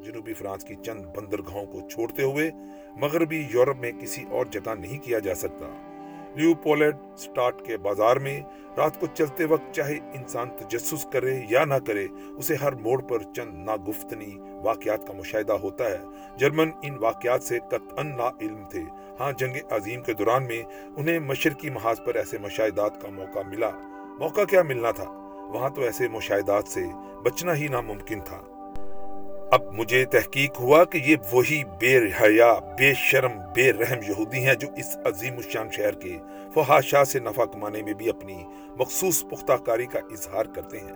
[0.05, 2.51] جنوبی فرانس کی چند بندرگاہوں کو چھوڑتے ہوئے
[2.97, 5.87] مغربی یورپ میں کسی اور جگہ نہیں کیا جا سکتا۔
[6.35, 8.41] لیو پولڈ سٹارٹ کے بازار میں
[8.77, 13.23] رات کو چلتے وقت چاہے انسان تجسس کرے یا نہ کرے، اسے ہر موڑ پر
[13.23, 15.99] چند ناگفتنی واقعات کا مشاہدہ ہوتا ہے۔
[16.37, 18.83] جرمن ان واقعات سے قطعا نا علم تھے۔
[19.21, 20.63] ہاں جنگ عظیم کے دوران میں
[20.97, 23.71] انہیں مشرقی محاذ پر ایسے مشاہدات کا موقع ملا۔
[24.19, 25.11] موقع کیا ملنا تھا؟
[25.53, 26.85] وہاں تو ایسے مشاہدات سے
[27.23, 28.50] بچنا ہی ناممکن تھا۔
[29.51, 34.55] اب مجھے تحقیق ہوا کہ یہ وہی بے حیا بے شرم، بے رحم یہودی ہیں
[34.55, 36.19] جو اس عظیم الشان شہر کے
[36.55, 38.45] فحاشا سے نفع کمانے میں بھی اپنی
[38.79, 40.93] مخصوص پختہ کاری کا اظہار کرتے ہیں۔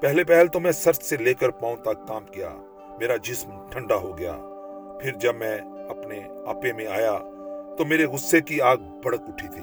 [0.00, 2.50] پہلے پہل تو میں سر سے لے کر پاؤں تک کام کیا،
[2.98, 4.32] میرا جسم ٹھنڈا ہو گیا۔
[5.02, 7.18] پھر جب میں اپنے آپے میں آیا
[7.78, 9.62] تو میرے غصے کی آگ بڑک اٹھی تھی۔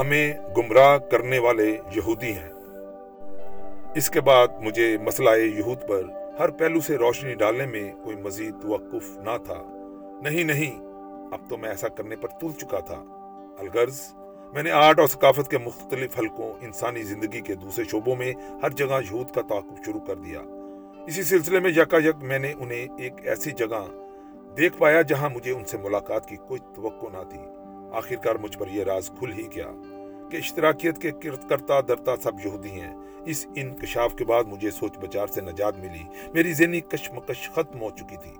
[0.00, 2.48] ہمیں گمراہ کرنے والے یہودی ہیں۔
[3.94, 6.02] اس کے بعد مجھے مسئلہ یہود پر
[6.38, 9.62] ہر پہلو سے روشنی ڈالنے میں کوئی مزید توقف نہ تھا۔
[10.22, 10.80] نہیں نہیں،
[11.32, 13.04] اب تو میں ایسا کرنے پر تل چکا تھا۔
[13.58, 14.00] الغرض،
[14.52, 18.32] میں نے آرٹ اور ثقافت کے مختلف حلقوں، انسانی زندگی کے دوسرے شعبوں میں
[18.62, 20.40] ہر جگہ یہود کا تعاقب شروع کر دیا۔
[21.06, 24.06] اسی سلسلے میں یکا یک میں نے انہیں ایک ایسی جگہ
[24.56, 27.40] دیکھ پایا جہاں مجھے ان سے ملاقات کی کوئی توقع نہ تھی۔
[27.92, 29.70] آخرکار مجھ پر یہ راز کھل ہی گیا
[30.30, 31.10] کہ اشتراکیت کے
[31.48, 36.02] کرتا درتا سب یہودی ہیں۔ اس انکشاف کے بعد مجھے سوچ بچار سے نجات ملی۔
[36.34, 38.32] میری ذہنی کشمکش ختم ہو چکی تھی۔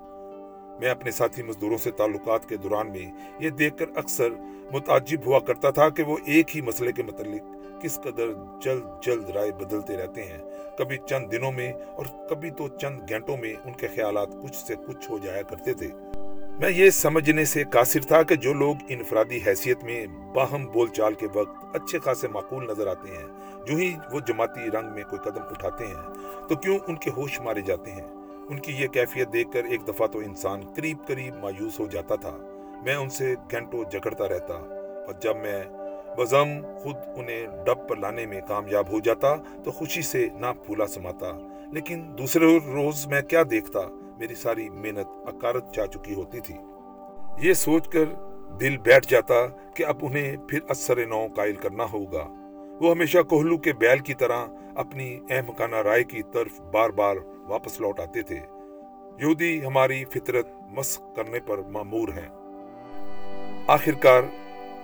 [0.80, 4.28] میں اپنے ساتھی مزدوروں سے تعلقات کے دوران میں یہ دیکھ کر اکثر
[4.72, 8.26] متعجب ہوا کرتا تھا کہ وہ ایک ہی مسئلے کے متعلق کس قدر
[8.62, 10.38] جلد جلد رائے بدلتے رہتے ہیں۔
[10.78, 14.74] کبھی چند دنوں میں اور کبھی تو چند گھنٹوں میں ان کے خیالات کچھ سے
[14.86, 15.88] کچھ ہو جایا کرتے تھے۔
[16.60, 21.14] میں یہ سمجھنے سے قاصر تھا کہ جو لوگ انفرادی حیثیت میں باہم بول چال
[21.14, 25.30] کے وقت اچھے خاصے معقول نظر آتے ہیں جو ہی وہ جماعتی رنگ میں کوئی
[25.30, 28.06] قدم اٹھاتے ہیں، تو کیوں ان کے ہوش مارے جاتے ہیں؟
[28.48, 32.14] ان کی یہ کیفیت دیکھ کر ایک دفعہ تو انسان قریب قریب مایوس ہو جاتا
[32.14, 32.36] تھا۔
[32.84, 34.54] میں ان سے گھنٹوں جگڑتا رہتا،
[35.06, 35.64] اور جب میں
[36.18, 36.48] بزم
[36.82, 39.34] خود انہیں ڈب پر لانے میں کامیاب ہو جاتا،
[39.64, 41.32] تو خوشی سے نہ پھولا سماتا۔
[41.72, 43.80] لیکن دوسرے روز میں کیا دیکھتا،
[44.18, 46.54] میری ساری محنت اکارت جا چکی ہوتی تھی۔
[47.38, 48.04] یہ سوچ کر
[48.60, 52.37] دل بیٹھ جاتا کہ اب انہیں پھر اثر نو قائل کرنا ہوگا۔
[52.80, 57.16] وہ ہمیشہ کوہلو کے بیل کی طرح اپنی احمقانہ رائے کی طرف بار بار
[57.46, 58.38] واپس لوٹ آتے تھے۔
[59.18, 62.28] یہودی ہماری فطرت مسق کرنے پر معمور ہیں۔
[63.66, 64.22] آخرکار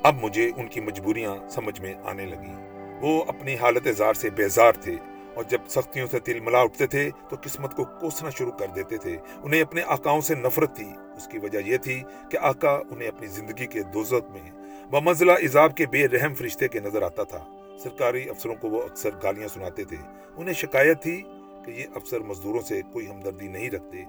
[0.02, 2.70] اب مجھے ان کی مجبوریاں سمجھ میں آنے لگیں۔
[3.00, 4.96] وہ اپنی حالت زار سے بیزار تھے
[5.34, 8.96] اور جب سختیوں سے تل ملا اٹھتے تھے تو قسمت کو کوسنا شروع کر دیتے
[8.96, 13.08] تھے۔ انہیں اپنے آقاؤں سے نفرت تھی۔ اس کی وجہ یہ تھی کہ آقا انہیں
[13.08, 14.50] اپنی زندگی کے دوزت میں
[14.90, 17.44] بمنزلہ عذاب کے بے رحم فرشتے کے نظر آتا تھا۔
[17.82, 19.96] سرکاری افسروں کو وہ اکثر گالیاں سناتے تھے۔
[20.36, 21.22] انہیں شکایت تھی
[21.66, 24.04] کہ یہ افسر مزدوروں سے کوئی ہمدردی نہیں رکھتے۔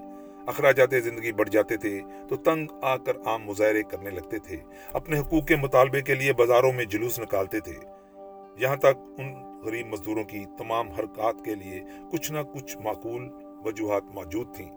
[0.46, 4.56] اخراجات زندگی بڑھ جاتے تھے تو تنگ آ کر عام مظاہرے کرنے لگتے تھے۔
[4.92, 7.72] اپنے حقوق کے مطالبے کے لیے بازاروں میں جلوس نکالتے تھے۔
[8.56, 11.80] یہاں تک ان غریب مزدوروں کی تمام حرکات کے لیے
[12.12, 13.28] کچھ نہ کچھ معقول
[13.64, 14.70] وجوہات موجود تھیں۔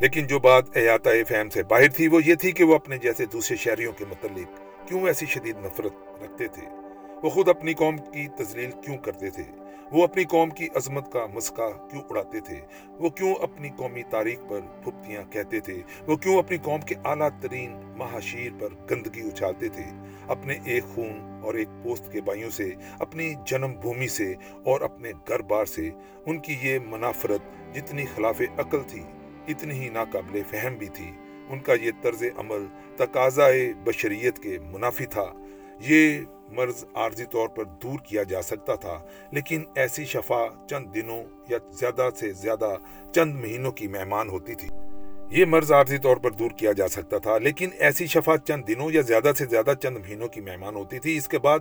[0.00, 3.26] لیکن جو بات احاطہ فہم سے باہر تھی وہ یہ تھی کہ وہ اپنے جیسے
[3.26, 5.92] دوسرے شہریوں کے متعلق کیوں ایسی شدید نفرت
[6.22, 6.79] رکھتے تھے۔
[7.22, 9.42] وہ خود اپنی قوم کی تزلیل کیوں کرتے تھے؟
[9.92, 12.60] وہ اپنی قوم کی عظمت کا مسکا کیوں اڑاتے تھے؟
[12.90, 17.28] وہ کیوں اپنی قومی تاریخ پر پھپتیاں کہتے تھے؟ وہ کیوں اپنی قوم کے اعلیٰ
[17.40, 19.84] ترین مہاشیر پر گندگی اچھالتے تھے؟
[20.28, 25.12] اپنے ایک خون اور ایک پوست کے بھائیوں سے، اپنی جنم بھومی سے اور اپنے
[25.28, 25.90] گھر بار سے
[26.26, 29.02] ان کی یہ منافرت جتنی خلاف عقل تھی،
[29.48, 31.10] اتنی ہی ناقابل فہم بھی تھی۔
[31.48, 32.66] ان کا یہ طرز عمل
[32.96, 35.39] تقاضائے بشریت کے منافی تھا۔
[35.80, 38.98] یہ مرض عارضی طور پر دور کیا جا سکتا تھا،
[39.32, 42.76] لیکن ایسی شفا چند دنوں یا زیادہ سے زیادہ
[43.14, 44.68] چند مہینوں کی مہمان ہوتی تھی۔
[45.30, 48.90] یہ مرض عارضی طور پر دور کیا جا سکتا تھا، لیکن ایسی شفا چند دنوں
[48.92, 51.58] یا زیادہ سے زیادہ چند مہینوں کی مہمان ہوتی تھی۔ اس کے بعد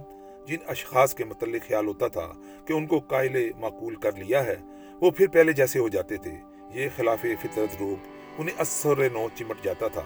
[0.48, 2.32] جن اشخاص کے متعلق خیال ہوتا تھا
[2.66, 4.56] کہ ان کو قائل معقول کر لیا ہے،
[5.02, 6.34] وہ پھر پہلے جیسے ہو جاتے تھے۔
[6.74, 8.08] یہ خلاف فطرت روگ
[8.38, 10.04] انہیں اثر نو چمٹ جاتا تھا۔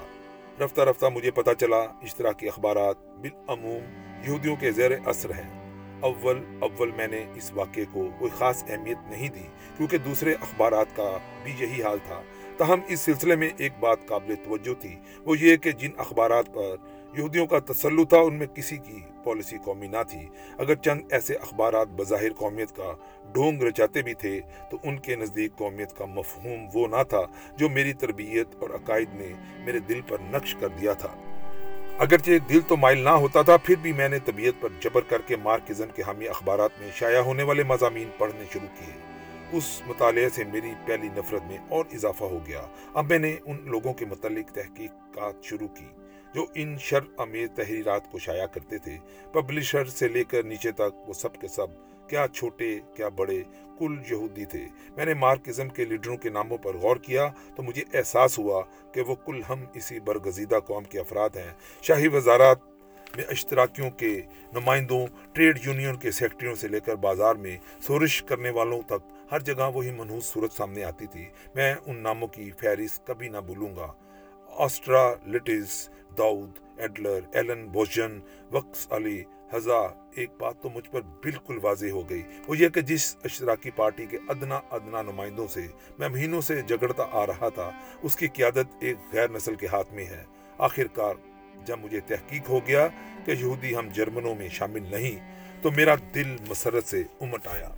[0.62, 3.84] رفتہ رفتہ مجھے پتا چلا اشتراکی اخبارات بالعموم
[4.28, 5.64] یہودیوں کے زیر اثر ہیں۔
[6.02, 9.48] اول اول میں نے اس واقعے کو کوئی خاص اہمیت نہیں دی،
[9.78, 12.22] کیونکہ دوسرے اخبارات کا بھی یہی حال تھا۔
[12.58, 14.96] تاہم، اس سلسلے میں ایک بات قابل توجہ تھی،
[15.26, 16.76] وہ یہ کہ جن اخبارات پر
[17.18, 21.36] یہودیوں کا تسلط تھا، ان میں کسی کی پالیسی قومی نہ تھی۔ اگر چند ایسے
[21.36, 22.94] اخبارات بظاہر قومیت کا
[23.34, 24.42] ڈھونگ رچاتے بھی تھے،
[24.72, 27.22] تو ان کے نزدیک قومیت کا مفہوم وہ نہ تھا
[27.58, 31.16] جو میری تربیت اور عقائد نے میرے دل پر نقش کر دیا تھا۔
[31.98, 35.22] اگرچہ دل تو مائل نہ ہوتا تھا، پھر بھی میں نے طبیعت پر جبر کر
[35.22, 39.14] کے مارکزم کے حامی اخبارات میں شائع ہونے والے مضامین پڑھنے شروع کیے۔
[39.58, 42.62] اس مطالعے سے میری پہلی نفرت میں اور اضافہ ہو گیا۔
[42.94, 45.86] اب میں نے ان لوگوں کے متعلق تحقیقات شروع کی۔
[46.34, 48.98] جو ان شر امیز تحریرات کو شائع کرتے تھے
[49.32, 51.68] پبلشر سے لے کر نیچے تک، وہ سب کے سب
[52.10, 53.44] کیا چھوٹے، کیا بڑے،
[53.80, 54.66] کل یہودی تھے۔
[54.98, 59.02] میں نے مارکزم کے لیڈروں کے ناموں پر غور کیا تو مجھے احساس ہوا کہ
[59.02, 62.58] وہ کل ہم اسی برگزیدہ قوم کے افراد ہیں۔ شاہی وزارات
[63.16, 64.22] میں اشتراکیوں کے
[64.54, 69.40] نمائندوں، ٹریڈ یونین کے سیکٹریوں سے لے کر بازار میں سورش کرنے والوں تک ہر
[69.40, 71.26] جگہ وہی منحوس صورت سامنے آتی تھی۔
[71.56, 73.92] میں ان ناموں کی فہرست کبھی نہ بھولوں گا۔
[74.58, 78.20] Austerlitz Dawood Adler, Ellen بوجن
[78.52, 79.80] وقس علی، ہزا،
[80.16, 84.06] ایک بات تو مجھ پر بالکل واضح ہو گئی۔ وہ یہ کہ جس اشتراکی پارٹی
[84.06, 85.68] کے ادنا ادنا نمائندوں سے
[86.00, 87.70] میں مہینوں سے جگڑتا آ رہا تھا،
[88.02, 90.24] اس کی قیادت ایک غیر نسل کے ہاتھ میں ہے۔
[90.58, 91.16] آخر کار
[91.66, 92.88] جب مجھے تحقیق ہو گیا
[93.26, 95.20] کہ یہودی ہم جرمنوں میں شامل نہیں،
[95.62, 97.70] تو میرا دل مسرت سے امٹ آیا۔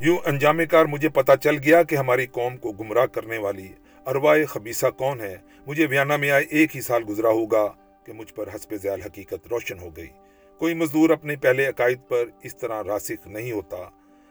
[0.00, 3.68] یوں انجام کار مجھے پتا چل گیا کہ ہماری قوم کو گمراہ کرنے والی
[4.06, 5.36] اروائے خبیصہ کون ہے؟
[5.66, 7.72] مجھے ویانا میں آئے ایک ہی سال گزرا ہوگا
[8.04, 10.08] کہ مجھ پر حسب ذیل حقیقت روشن ہو گئی۔
[10.58, 13.76] کوئی مزدور اپنے پہلے عقائد پر اس طرح راسخ نہیں ہوتا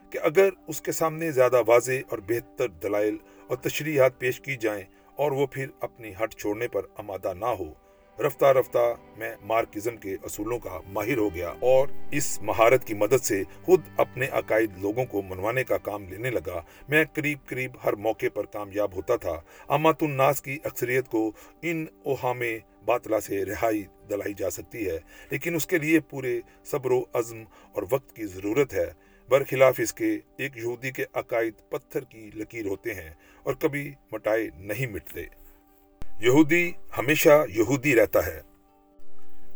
[0.09, 3.17] کہ اگر اس کے سامنے زیادہ واضح اور بہتر دلائل
[3.47, 4.83] اور تشریحات پیش کی جائیں
[5.15, 7.73] اور وہ پھر اپنی ہٹ چھوڑنے پر آمادہ نہ ہو۔
[8.19, 13.23] رفتہ رفتہ میں مارکزم کے اصولوں کا ماہر ہو گیا اور اس مہارت کی مدد
[13.23, 17.93] سے خود اپنے عقائد لوگوں کو منوانے کا کام لینے لگا۔ میں قریب قریب ہر
[17.93, 22.41] موقع پر کامیاب ہوتا تھا۔ امات الناس کی اکثریت کو ان اوہام
[22.85, 24.99] باطلا سے رہائی دلائی جا سکتی ہے،
[25.29, 28.89] لیکن اس کے لیے پورے صبر و عزم اور وقت کی ضرورت ہے۔
[29.29, 33.09] برخلاف اس کے ایک یہودی کے عقائد پتھر کی لکیر ہوتے ہیں
[33.43, 35.42] اور کبھی مٹائے نہیں مٹتے۔
[36.23, 38.41] یہودی ہمیشہ یہودی رہتا ہے۔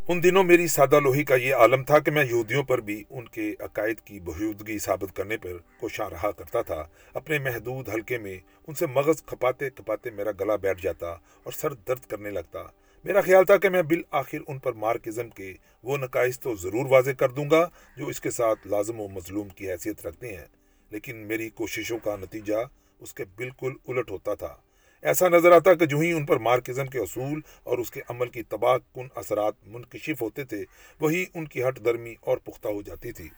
[0.08, 3.26] ان دنوں میری سادہ لوہی کا یہ عالم تھا کہ میں یہودیوں پر بھی ان
[3.26, 5.50] کے عقائد کی بہودگی ثابت کرنے پر
[5.80, 8.38] کوشاں رہا کرتا تھا۔ اپنے محدود حلقے میں
[8.68, 11.10] ان سے مغز کھپاتے کھپاتے میرا گلا بیٹھ جاتا
[11.44, 12.60] اور سر درد کرنے لگتا۔
[13.04, 15.54] میرا خیال تھا کہ میں بالآخر ان پر مارکزم کے
[15.84, 19.50] وہ نقائص تو ضرور واضح کر دوں گا جو اس کے ساتھ لازم و مظلوم
[19.50, 20.46] کی حیثیت رکھتے ہیں،
[20.90, 22.64] لیکن میری کوششوں کا نتیجہ
[23.00, 24.56] اس کے بالکل الٹ ہوتا تھا۔
[25.02, 28.30] ایسا نظر آتا کہ جو ہی ان پر مارکزم کے اصول اور اس کے عمل
[28.30, 30.66] کی تباہ کن اثرات منکشف ہوتے تھے،
[31.00, 33.30] وہی ان کی ہٹ درمی اور پختہ ہو جاتی تھی۔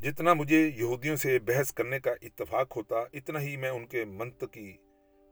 [0.00, 4.72] جتنا مجھے یہودیوں سے بحث کرنے کا اتفاق ہوتا، اتنا ہی میں ان کے منطقی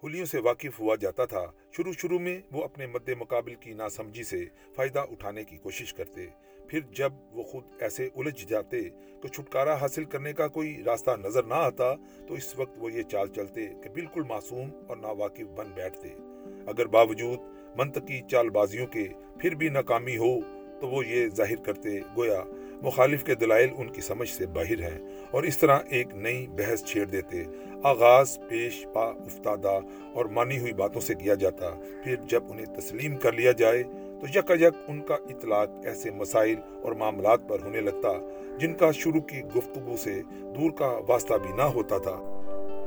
[0.04, 1.44] حلیوں سے واقف ہوا جاتا تھا۔
[1.76, 4.44] شروع شروع میں وہ اپنے مد مقابل کی ناسمجھی سے
[4.76, 6.26] فائدہ اٹھانے کی کوشش کرتے۔
[6.68, 8.80] پھر جب وہ خود ایسے الجھ جاتے
[9.22, 11.94] کہ چھٹکارا حاصل کرنے کا کوئی راستہ نظر نہ آتا،
[12.28, 16.08] تو اس وقت وہ یہ چال چلتے کہ بالکل معصوم اور ناواقف بن بیٹھتے۔
[16.66, 17.38] اگر باوجود
[17.76, 19.08] منطقی چال بازیوں کے
[19.40, 20.40] پھر بھی ناکامی ہو،
[20.80, 22.42] تو وہ یہ ظاہر کرتے گویا
[22.82, 24.98] مخالف کے دلائل ان کی سمجھ سے باہر ہیں
[25.30, 27.42] اور اس طرح ایک نئی بحث چھیڑ دیتے۔
[27.84, 29.78] آغاز پیش پا افتادہ
[30.14, 31.70] اور مانی ہوئی باتوں سے کیا جاتا،
[32.04, 33.82] پھر جب انہیں تسلیم کر لیا جائے
[34.22, 38.08] تو یک یک ان کا اطلاق ایسے مسائل اور معاملات پر ہونے لگتا
[38.58, 42.38] جن کا شروع کی گفتگو سے دور کا واسطہ بھی نہ ہوتا تھا۔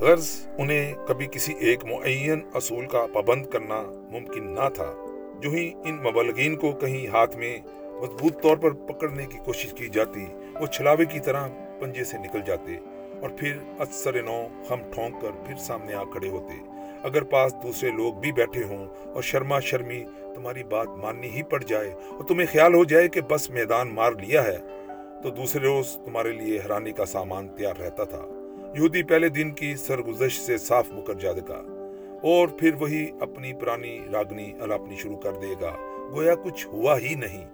[0.02, 5.06] غرض انہیں کبھی کسی ایک معین اصول کا پابند کرنا ممکن نہ تھا۔
[5.42, 7.58] جو ہی ان مبلغین کو کہیں ہاتھ میں
[8.02, 10.26] مضبوط طور پر پکڑنے کی کوشش کی جاتی،
[10.62, 11.48] وہ چھلاوے کی طرح
[11.80, 12.78] پنجے سے نکل جاتے
[13.22, 17.92] اور پھر اثر نو ہم ٹھونک کر پھر سامنے آ کھڑے ہوتے۔ اگر پاس دوسرے
[17.92, 20.04] لوگ بھی بیٹھے ہوں اور شرما شرمی
[20.36, 24.12] تمہاری بات ماننی ہی پڑ جائے اور تمہیں خیال ہو جائے کہ بس میدان مار
[24.12, 24.58] لیا ہے۔
[25.24, 28.26] تو دوسرے روز تمہارے لیے حرانی کا سامان تیار رہتا تھا۔
[28.76, 31.64] یہودی پہلے دن کی سرگزش سے صاف مکر جائے گا
[32.24, 35.74] اور پھر وہی اپنی پرانی راگنی الاپنی شروع کر دے گا۔
[36.16, 37.46] گویا کچھ ہوا ہی نہیں۔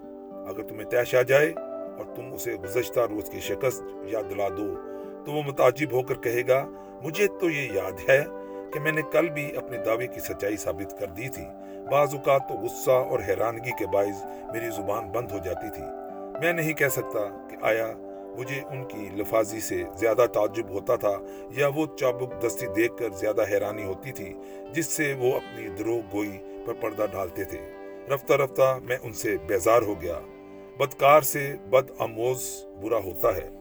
[0.48, 1.54] اگر تمہیں تیش آ جائے
[1.98, 4.76] اور تم اسے گزشتہ روز کی شکست یاد دلا دو،
[5.26, 6.70] تو وہ متعجب ہو کر کہے گا،
[7.04, 8.24] مجھے تو یہ یاد ہے
[8.74, 11.44] کہ میں نے کل بھی اپنے دعوے کی سچائی ثابت کر دی تھی۔
[11.92, 15.84] بعض اوقات تو غصہ اور حیرانگی کے باعث میری زبان بند ہو جاتی تھی۔
[16.42, 17.88] میں نہیں کہہ سکتا کہ آیا
[18.38, 21.18] مجھے ان کی لفاظی سے زیادہ تعجب ہوتا تھا
[21.52, 24.34] یا وہ چابک دستی دیکھ کر زیادہ حیرانی ہوتی تھی
[24.74, 27.60] جس سے وہ اپنی دروغ گوئی پر پردہ ڈالتے تھے۔
[28.14, 30.20] رفتہ رفتہ میں ان سے بیزار ہو گیا۔
[30.78, 33.61] بدکار سے بد اموز برا ہوتا ہے۔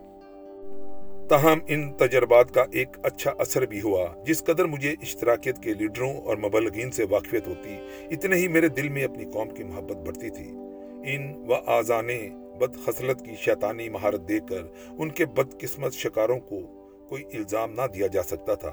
[1.30, 6.16] تاہم، ان تجربات کا ایک اچھا اثر بھی ہوا، جس قدر مجھے اشتراکیت کے لیڈروں
[6.16, 7.76] اور مبلغین سے واقفیت ہوتی،
[8.10, 10.50] اتنے ہی میرے دل میں اپنی قوم کی محبت بڑھتی تھی۔
[11.14, 12.28] ان و آزانے
[12.60, 14.62] بد خصلت کی شیطانی مہارت دیکھ کر
[14.98, 16.60] ان کے بد قسمت شکاروں کو
[17.08, 18.72] کوئی الزام نہ دیا جا سکتا تھا۔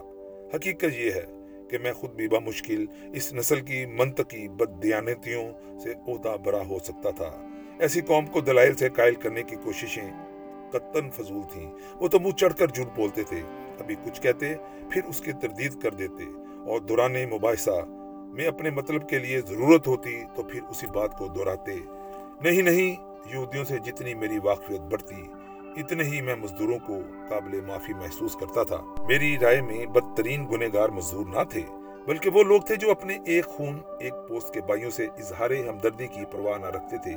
[0.56, 1.26] حقیقت یہ ہے
[1.70, 6.80] کہ میں خود بھی بمشکل اس نسل کی منطقی بد دیانتیوں سے عہدہ برا ہو
[6.80, 7.48] سکتا تھا۔
[7.80, 10.27] ایسی قوم کو دلائل سے قائل کرنے کی کوششیں
[10.72, 13.42] قطن فضول تھیں۔ وہ تو منہ چڑھ کر جھوٹ بولتے تھے۔
[13.80, 14.56] ابھی کچھ کہتے،
[14.92, 16.24] پھر اس کی تردید کر دیتے۔
[16.66, 17.86] اور دوران مباحثہ،
[18.34, 21.76] میں اپنے مطلب کے لیے ضرورت ہوتی تو پھر اسی بات کو دہراتے۔
[22.42, 23.04] نہیں نہیں،
[23.34, 25.24] یہودیوں سے جتنی میری واقفیت بڑھتی،
[25.76, 27.00] اتنے ہی میں مزدوروں کو
[27.30, 31.62] قابل معافی محسوس کرتا تھا۔ میری رائے میں بدترین گنےگار مزدور نہ تھے،
[32.06, 36.08] بلکہ وہ لوگ تھے جو اپنے ایک خون، ایک پوست کے بائیوں سے اظہار ہمدردی
[36.08, 37.14] کی پرواہ نہ رکھتے تھے۔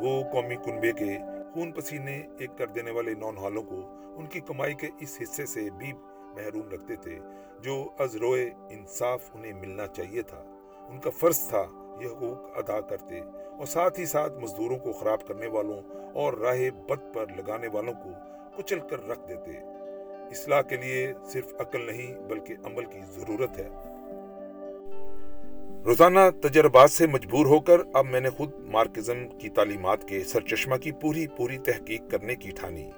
[0.00, 1.18] وہ قومی کنبے کے
[1.54, 3.80] خون پسینے ایک کر دینے والے نون نونحالوں کو
[4.16, 5.92] ان کی کمائی کے اس حصے سے بھی
[6.34, 7.18] محروم رکھتے تھے،
[7.60, 10.44] جو از روئے انصاف انہیں ملنا چاہیے تھا۔
[10.88, 11.64] ان کا فرض تھا،
[12.00, 13.20] یہ حقوق ادا کرتے۔
[13.58, 15.82] اور ساتھ ہی ساتھ مزدوروں کو خراب کرنے والوں
[16.14, 18.10] اور راہ بد پر لگانے والوں کو
[18.56, 19.50] کچل کر رکھ دیتے۔
[20.30, 23.68] اصلاح کے لیے صرف عقل نہیں، بلکہ عمل کی ضرورت ہے۔
[25.86, 30.76] روزانہ تجربات سے مجبور ہو کر اب میں نے خود مارکزم کی تعلیمات کے سرچشمہ
[30.76, 32.90] کی پوری پوری تحقیق کرنے کی ٹھانی۔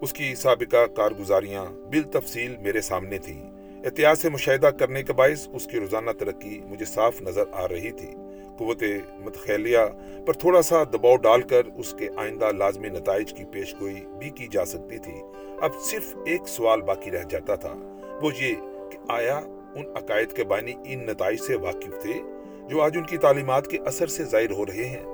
[0.00, 3.50] اس کی سابقہ کارگزاریاں بالتفصیل میرے سامنے تھیں۔
[3.84, 7.90] احتیاط سے مشاہدہ کرنے کے باعث اس کی روزانہ ترقی مجھے صاف نظر آ رہی
[7.90, 8.10] تھی۔
[8.58, 8.82] قوت
[9.18, 9.78] متخیلیہ
[10.26, 14.30] پر تھوڑا سا دباؤ ڈال کر اس کے آئندہ لازمی نتائج کی پیش گوئی بھی
[14.30, 15.20] کی جا سکتی تھی۔
[15.60, 17.74] اب صرف ایک سوال باقی رہ جاتا تھا۔
[18.22, 18.54] وہ یہ
[18.92, 19.40] کہ آیا
[19.74, 22.20] ان عقائد کے بانی ان نتائج سے واقف تھے
[22.68, 25.04] جو آج ان کی تعلیمات کے اثر سے ظاہر ہو رہے ہیں،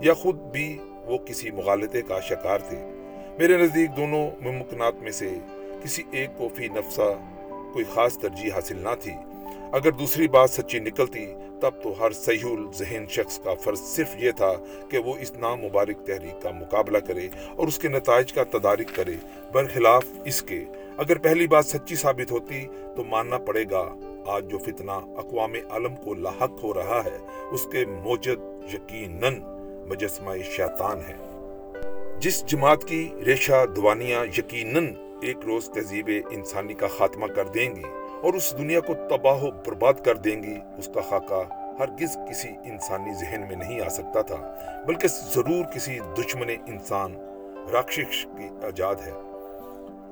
[0.00, 2.76] یا خود بھی وہ کسی مغالطے کا شکار تھے۔
[3.38, 5.28] میرے نزدیک دونوں ممکنات میں سے
[5.82, 7.12] کسی ایک کو فی نفسہ
[7.72, 9.12] کوئی خاص ترجیح حاصل نہ تھی۔
[9.72, 11.26] اگر دوسری بات سچی نکلتی،
[11.60, 14.52] تب تو ہر سیول ذہن شخص کا فرض صرف یہ تھا
[14.90, 18.94] کہ وہ اس نام مبارک تحریک کا مقابلہ کرے اور اس کے نتائج کا تدارک
[18.94, 19.14] کرے۔
[19.52, 20.64] برخلاف اس کے،
[20.96, 22.64] اگر پہلی بات سچی ثابت ہوتی
[22.96, 23.82] تو ماننا پڑے گا
[24.28, 27.18] آج جو فتنہ اقوام عالم کو لاحق ہو رہا ہے،
[27.50, 29.40] اس کے موجد یقیناً
[29.88, 31.16] مجسمہ شیطان ہے
[32.20, 37.82] جس جماعت کی ریشہ دوانیاں یقیناً ایک روز تہذیب انسانی کا خاتمہ کر دیں گی
[38.22, 41.42] اور اس دنیا کو تباہ و برباد کر دیں گی، اس کا خاکہ
[41.78, 44.36] ہرگز کسی انسانی ذہن میں نہیں آ سکتا تھا،
[44.86, 47.16] بلکہ ضرور کسی دشمن انسان،
[47.72, 49.12] راکشش کی ایجاد ہے۔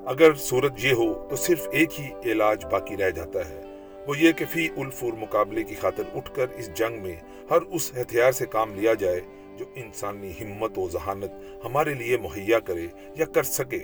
[0.07, 3.63] اگر صورت یہ ہو تو صرف ایک ہی علاج باقی رہ جاتا ہے۔
[4.07, 7.17] وہ یہ کہ فی الفور مقابلے کی خاطر اٹھ کر اس جنگ میں
[7.51, 9.21] ہر اس ہتھیار سے کام لیا جائے
[9.59, 11.31] جو انسانی ہمت و ذہانت
[11.65, 12.87] ہمارے لیے مہیا کرے
[13.17, 13.79] یا کر سکے۔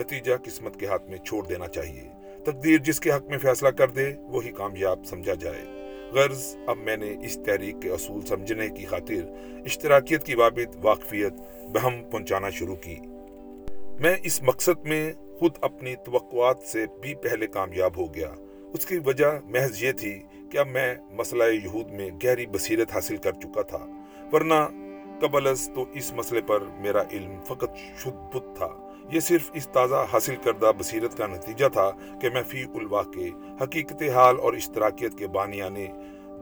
[0.00, 2.08] نتیجہ قسمت کے ہاتھ میں چھوڑ دینا چاہیے۔
[2.44, 5.64] تقدیر جس کے حق میں فیصلہ کر دے، وہی کامیاب سمجھا جائے۔
[6.12, 9.30] غرض، اب میں نے اس تحریک کے اصول سمجھنے کی خاطر
[9.64, 11.32] اشتراکیت کی بابت واقفیت
[11.72, 12.96] بہم پہنچانا شروع کی۔
[14.00, 18.34] میں اس مقصد میں خود اپنی توقعات سے بھی پہلے کامیاب ہو گیا۔
[18.74, 23.16] اس کی وجہ محض یہ تھی کہ اب میں مسئلہ یہود میں گہری بصیرت حاصل
[23.16, 23.78] کر چکا تھا،
[24.32, 24.54] ورنہ
[25.20, 28.68] قبل از تو اس مسئلے پر میرا علم فقط شد بت تھا۔
[29.12, 33.28] یہ صرف اس تازہ حاصل کردہ بصیرت کا نتیجہ تھا کہ میں فی الواقع،
[33.62, 35.86] حقیقت حال اور اشتراکیت کے بانیانے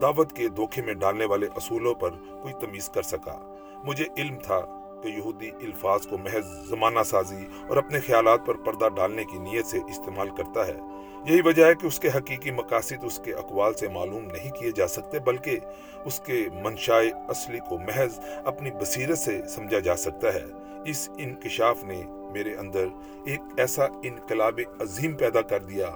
[0.03, 3.37] دعوت کے دھوکے میں ڈالنے والے اصولوں پر کوئی تمیز کر سکا۔
[3.85, 4.61] مجھے علم تھا
[5.03, 9.67] کہ یہودی الفاظ کو محض زمانہ سازی اور اپنے خیالات پر پردہ ڈالنے کی نیت
[9.67, 10.79] سے استعمال کرتا ہے۔
[11.27, 14.71] یہی وجہ ہے کہ اس کے حقیقی مقاصد اس کے اقوال سے معلوم نہیں کیے
[14.71, 15.59] جا سکتے، بلکہ
[16.05, 20.45] اس کے منشائے اصلی کو محض اپنی بصیرت سے سمجھا جا سکتا ہے۔
[20.85, 22.03] اس انکشاف نے
[22.33, 22.87] میرے اندر
[23.27, 25.91] ایک ایسا انقلاب عظیم پیدا کر دیا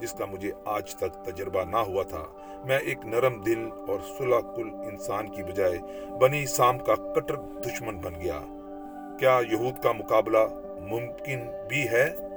[0.00, 2.24] جس کا مجھے آج تک تجربہ نہ ہوا تھا۔
[2.64, 5.78] میں ایک نرم دل اور صلح کل انسان کی بجائے
[6.20, 8.40] بنی سام کا کٹر دشمن بن گیا۔
[9.18, 10.38] کیا یہود کا مقابلہ
[10.80, 12.31] ممکن بھی ہے؟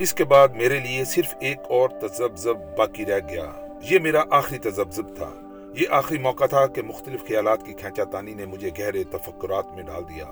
[0.00, 3.50] اس کے بعد میرے لیے صرف ایک اور تذبذب باقی رہ گیا۔
[3.90, 5.30] یہ میرا آخری تذبذب تھا۔
[5.76, 9.82] یہ آخری موقع تھا کہ مختلف خیالات کی کھینچا تانی نے مجھے گہرے تفکرات میں
[9.82, 10.24] ڈال دیا۔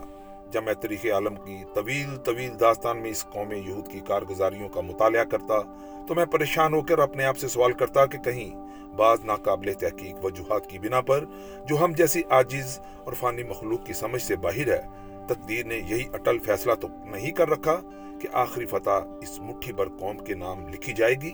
[0.51, 4.81] جب میں تاریخ عالم کی طویل طویل داستان میں اس قوم یہود کی کارگزاریوں کا
[4.81, 5.61] مطالعہ کرتا،
[6.09, 8.57] تو میں پریشان ہو کر اپنے آپ سے سوال کرتا کہ کہیں
[8.97, 11.25] بعض ناقابل تحقیق وجوہات کی بنا پر
[11.69, 14.83] جو ہم جیسی آجز اور فانی مخلوق کی سمجھ سے باہر ہے،
[15.27, 17.81] تقدیر نے یہی اٹل فیصلہ تو نہیں کر رکھا۔
[18.21, 18.91] کہ آخری فتح
[19.23, 21.31] اس مٹھی بھر قوم کے نام لکھی جائے گی؟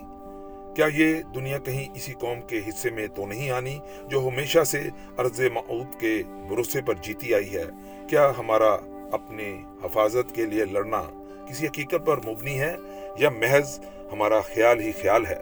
[0.75, 3.79] کیا یہ دنیا کہیں اسی قوم کے حصے میں تو نہیں آنی
[4.09, 7.65] جو ہمیشہ سے عرض معود کے بھروسے پر جیتی آئی ہے؟
[8.09, 8.73] کیا ہمارا
[9.11, 11.03] اپنے حفاظت کے لیے لڑنا
[11.49, 12.75] کسی حقیقت پر مبنی ہے
[13.17, 13.79] یا محض
[14.11, 15.37] ہمارا خیال ہی خیال ہے؟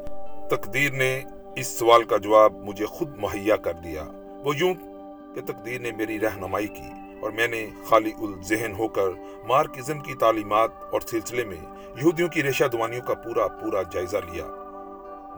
[0.49, 1.21] تقدیر نے
[1.55, 4.03] اس سوال کا جواب مجھے خود مہیا کر دیا۔
[4.43, 4.73] وہ یوں
[5.35, 9.09] کہ تقدیر نے میری رہنمائی کی۔ اور میں نے خالی الذہن ہو کر
[9.47, 11.57] مارکزم کی تعلیمات اور سلسلے میں
[11.97, 14.45] یہودیوں کی ریشہ دوانیوں کا پورا پورا جائزہ لیا۔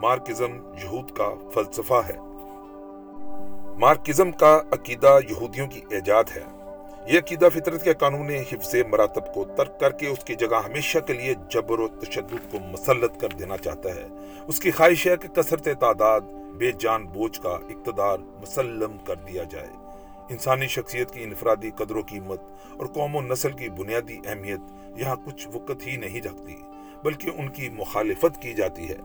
[0.01, 2.17] مارکزم یہود کا فلسفہ ہے۔
[3.79, 6.43] مارکزم کا عقیدہ یہودیوں کی ایجاد ہے۔
[7.07, 10.99] یہ عقیدہ فطرت کے قانون حفظ مراتب کو ترک کر کے اس کی جگہ ہمیشہ
[10.99, 14.07] کے لیے جبر و تشدد کو مسلط کر دینا چاہتا ہے۔
[14.47, 16.21] اس کی خواہش ہے کہ کثرت تعداد،
[16.57, 19.84] بے جان بوجھ کا اقتدار مسلم کر دیا جائے۔
[20.29, 22.41] انسانی شخصیت کی انفرادی قدر و قیمت
[22.77, 24.59] اور قوم و نسل کی بنیادی اہمیت
[24.95, 26.55] یہاں کچھ وقت ہی نہیں رکھتی
[27.03, 28.97] بلکہ ان کی مخالفت کی جاتی ہے۔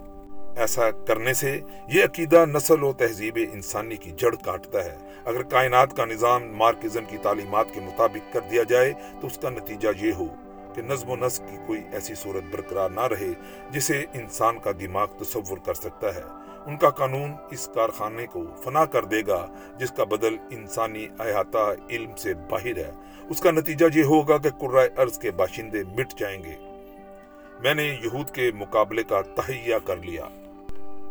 [0.56, 5.96] ایسا کرنے سے یہ عقیدہ نسل و تہذیب انسانی کی جڑ کاٹتا ہے۔ اگر کائنات
[5.96, 10.12] کا نظام مارکزم کی تعلیمات کے مطابق کر دیا جائے تو اس کا نتیجہ یہ
[10.12, 10.26] ہو
[10.74, 13.32] کہ نظم و نسق کی کوئی ایسی صورت برقرار نہ رہے
[13.70, 18.84] جسے انسان کا دماغ تصور کر سکتا ہے۔ ان کا قانون اس کارخانے کو فنا
[18.84, 19.46] کر دے گا،
[19.78, 22.90] جس کا بدل انسانی احاطہ علم سے باہر ہے۔
[23.30, 26.54] اس کا نتیجہ یہ ہوگا کہ قرائے ارض کے باشندے مٹ جائیں گے۔
[27.60, 30.24] میں نے یہود کے مقابلے کا تہیہ کر لیا۔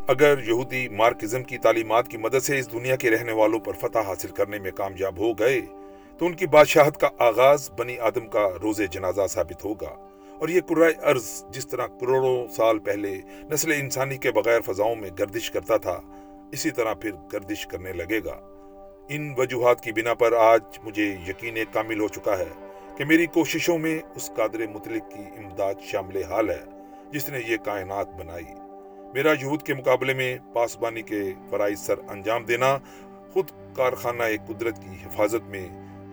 [0.07, 3.99] اگر یہودی مارکزم کی تعلیمات کی مدد سے اس دنیا کے رہنے والوں پر فتح
[3.99, 5.61] حاصل کرنے میں کامیاب ہو گئے،
[6.17, 10.08] تو ان کی بادشاہت کا آغاز بنی آدم کا روز جنازہ ثابت ہوگا۔
[10.39, 13.21] اور یہ قرائے ارض جس طرح کروڑوں سال پہلے
[13.51, 16.01] نسل انسانی کے بغیر فضاؤں میں گردش کرتا تھا،
[16.51, 18.39] اسی طرح پھر گردش کرنے لگے گا۔
[19.09, 22.49] ان وجوہات کی بنا پر آج مجھے یقین کامل ہو چکا ہے
[22.97, 26.63] کہ میری کوششوں میں اس قادر مطلق کی امداد شامل حال ہے
[27.11, 28.45] جس نے یہ کائنات بنائی۔
[29.13, 32.77] میرا یہود کے مقابلے میں پاسبانی کے فرائض سر انجام دینا،
[33.33, 35.67] خود کارخانہ قدرت کی حفاظت میں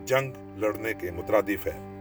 [0.07, 1.96] جنگ لڑنے کے مترادف ہے۔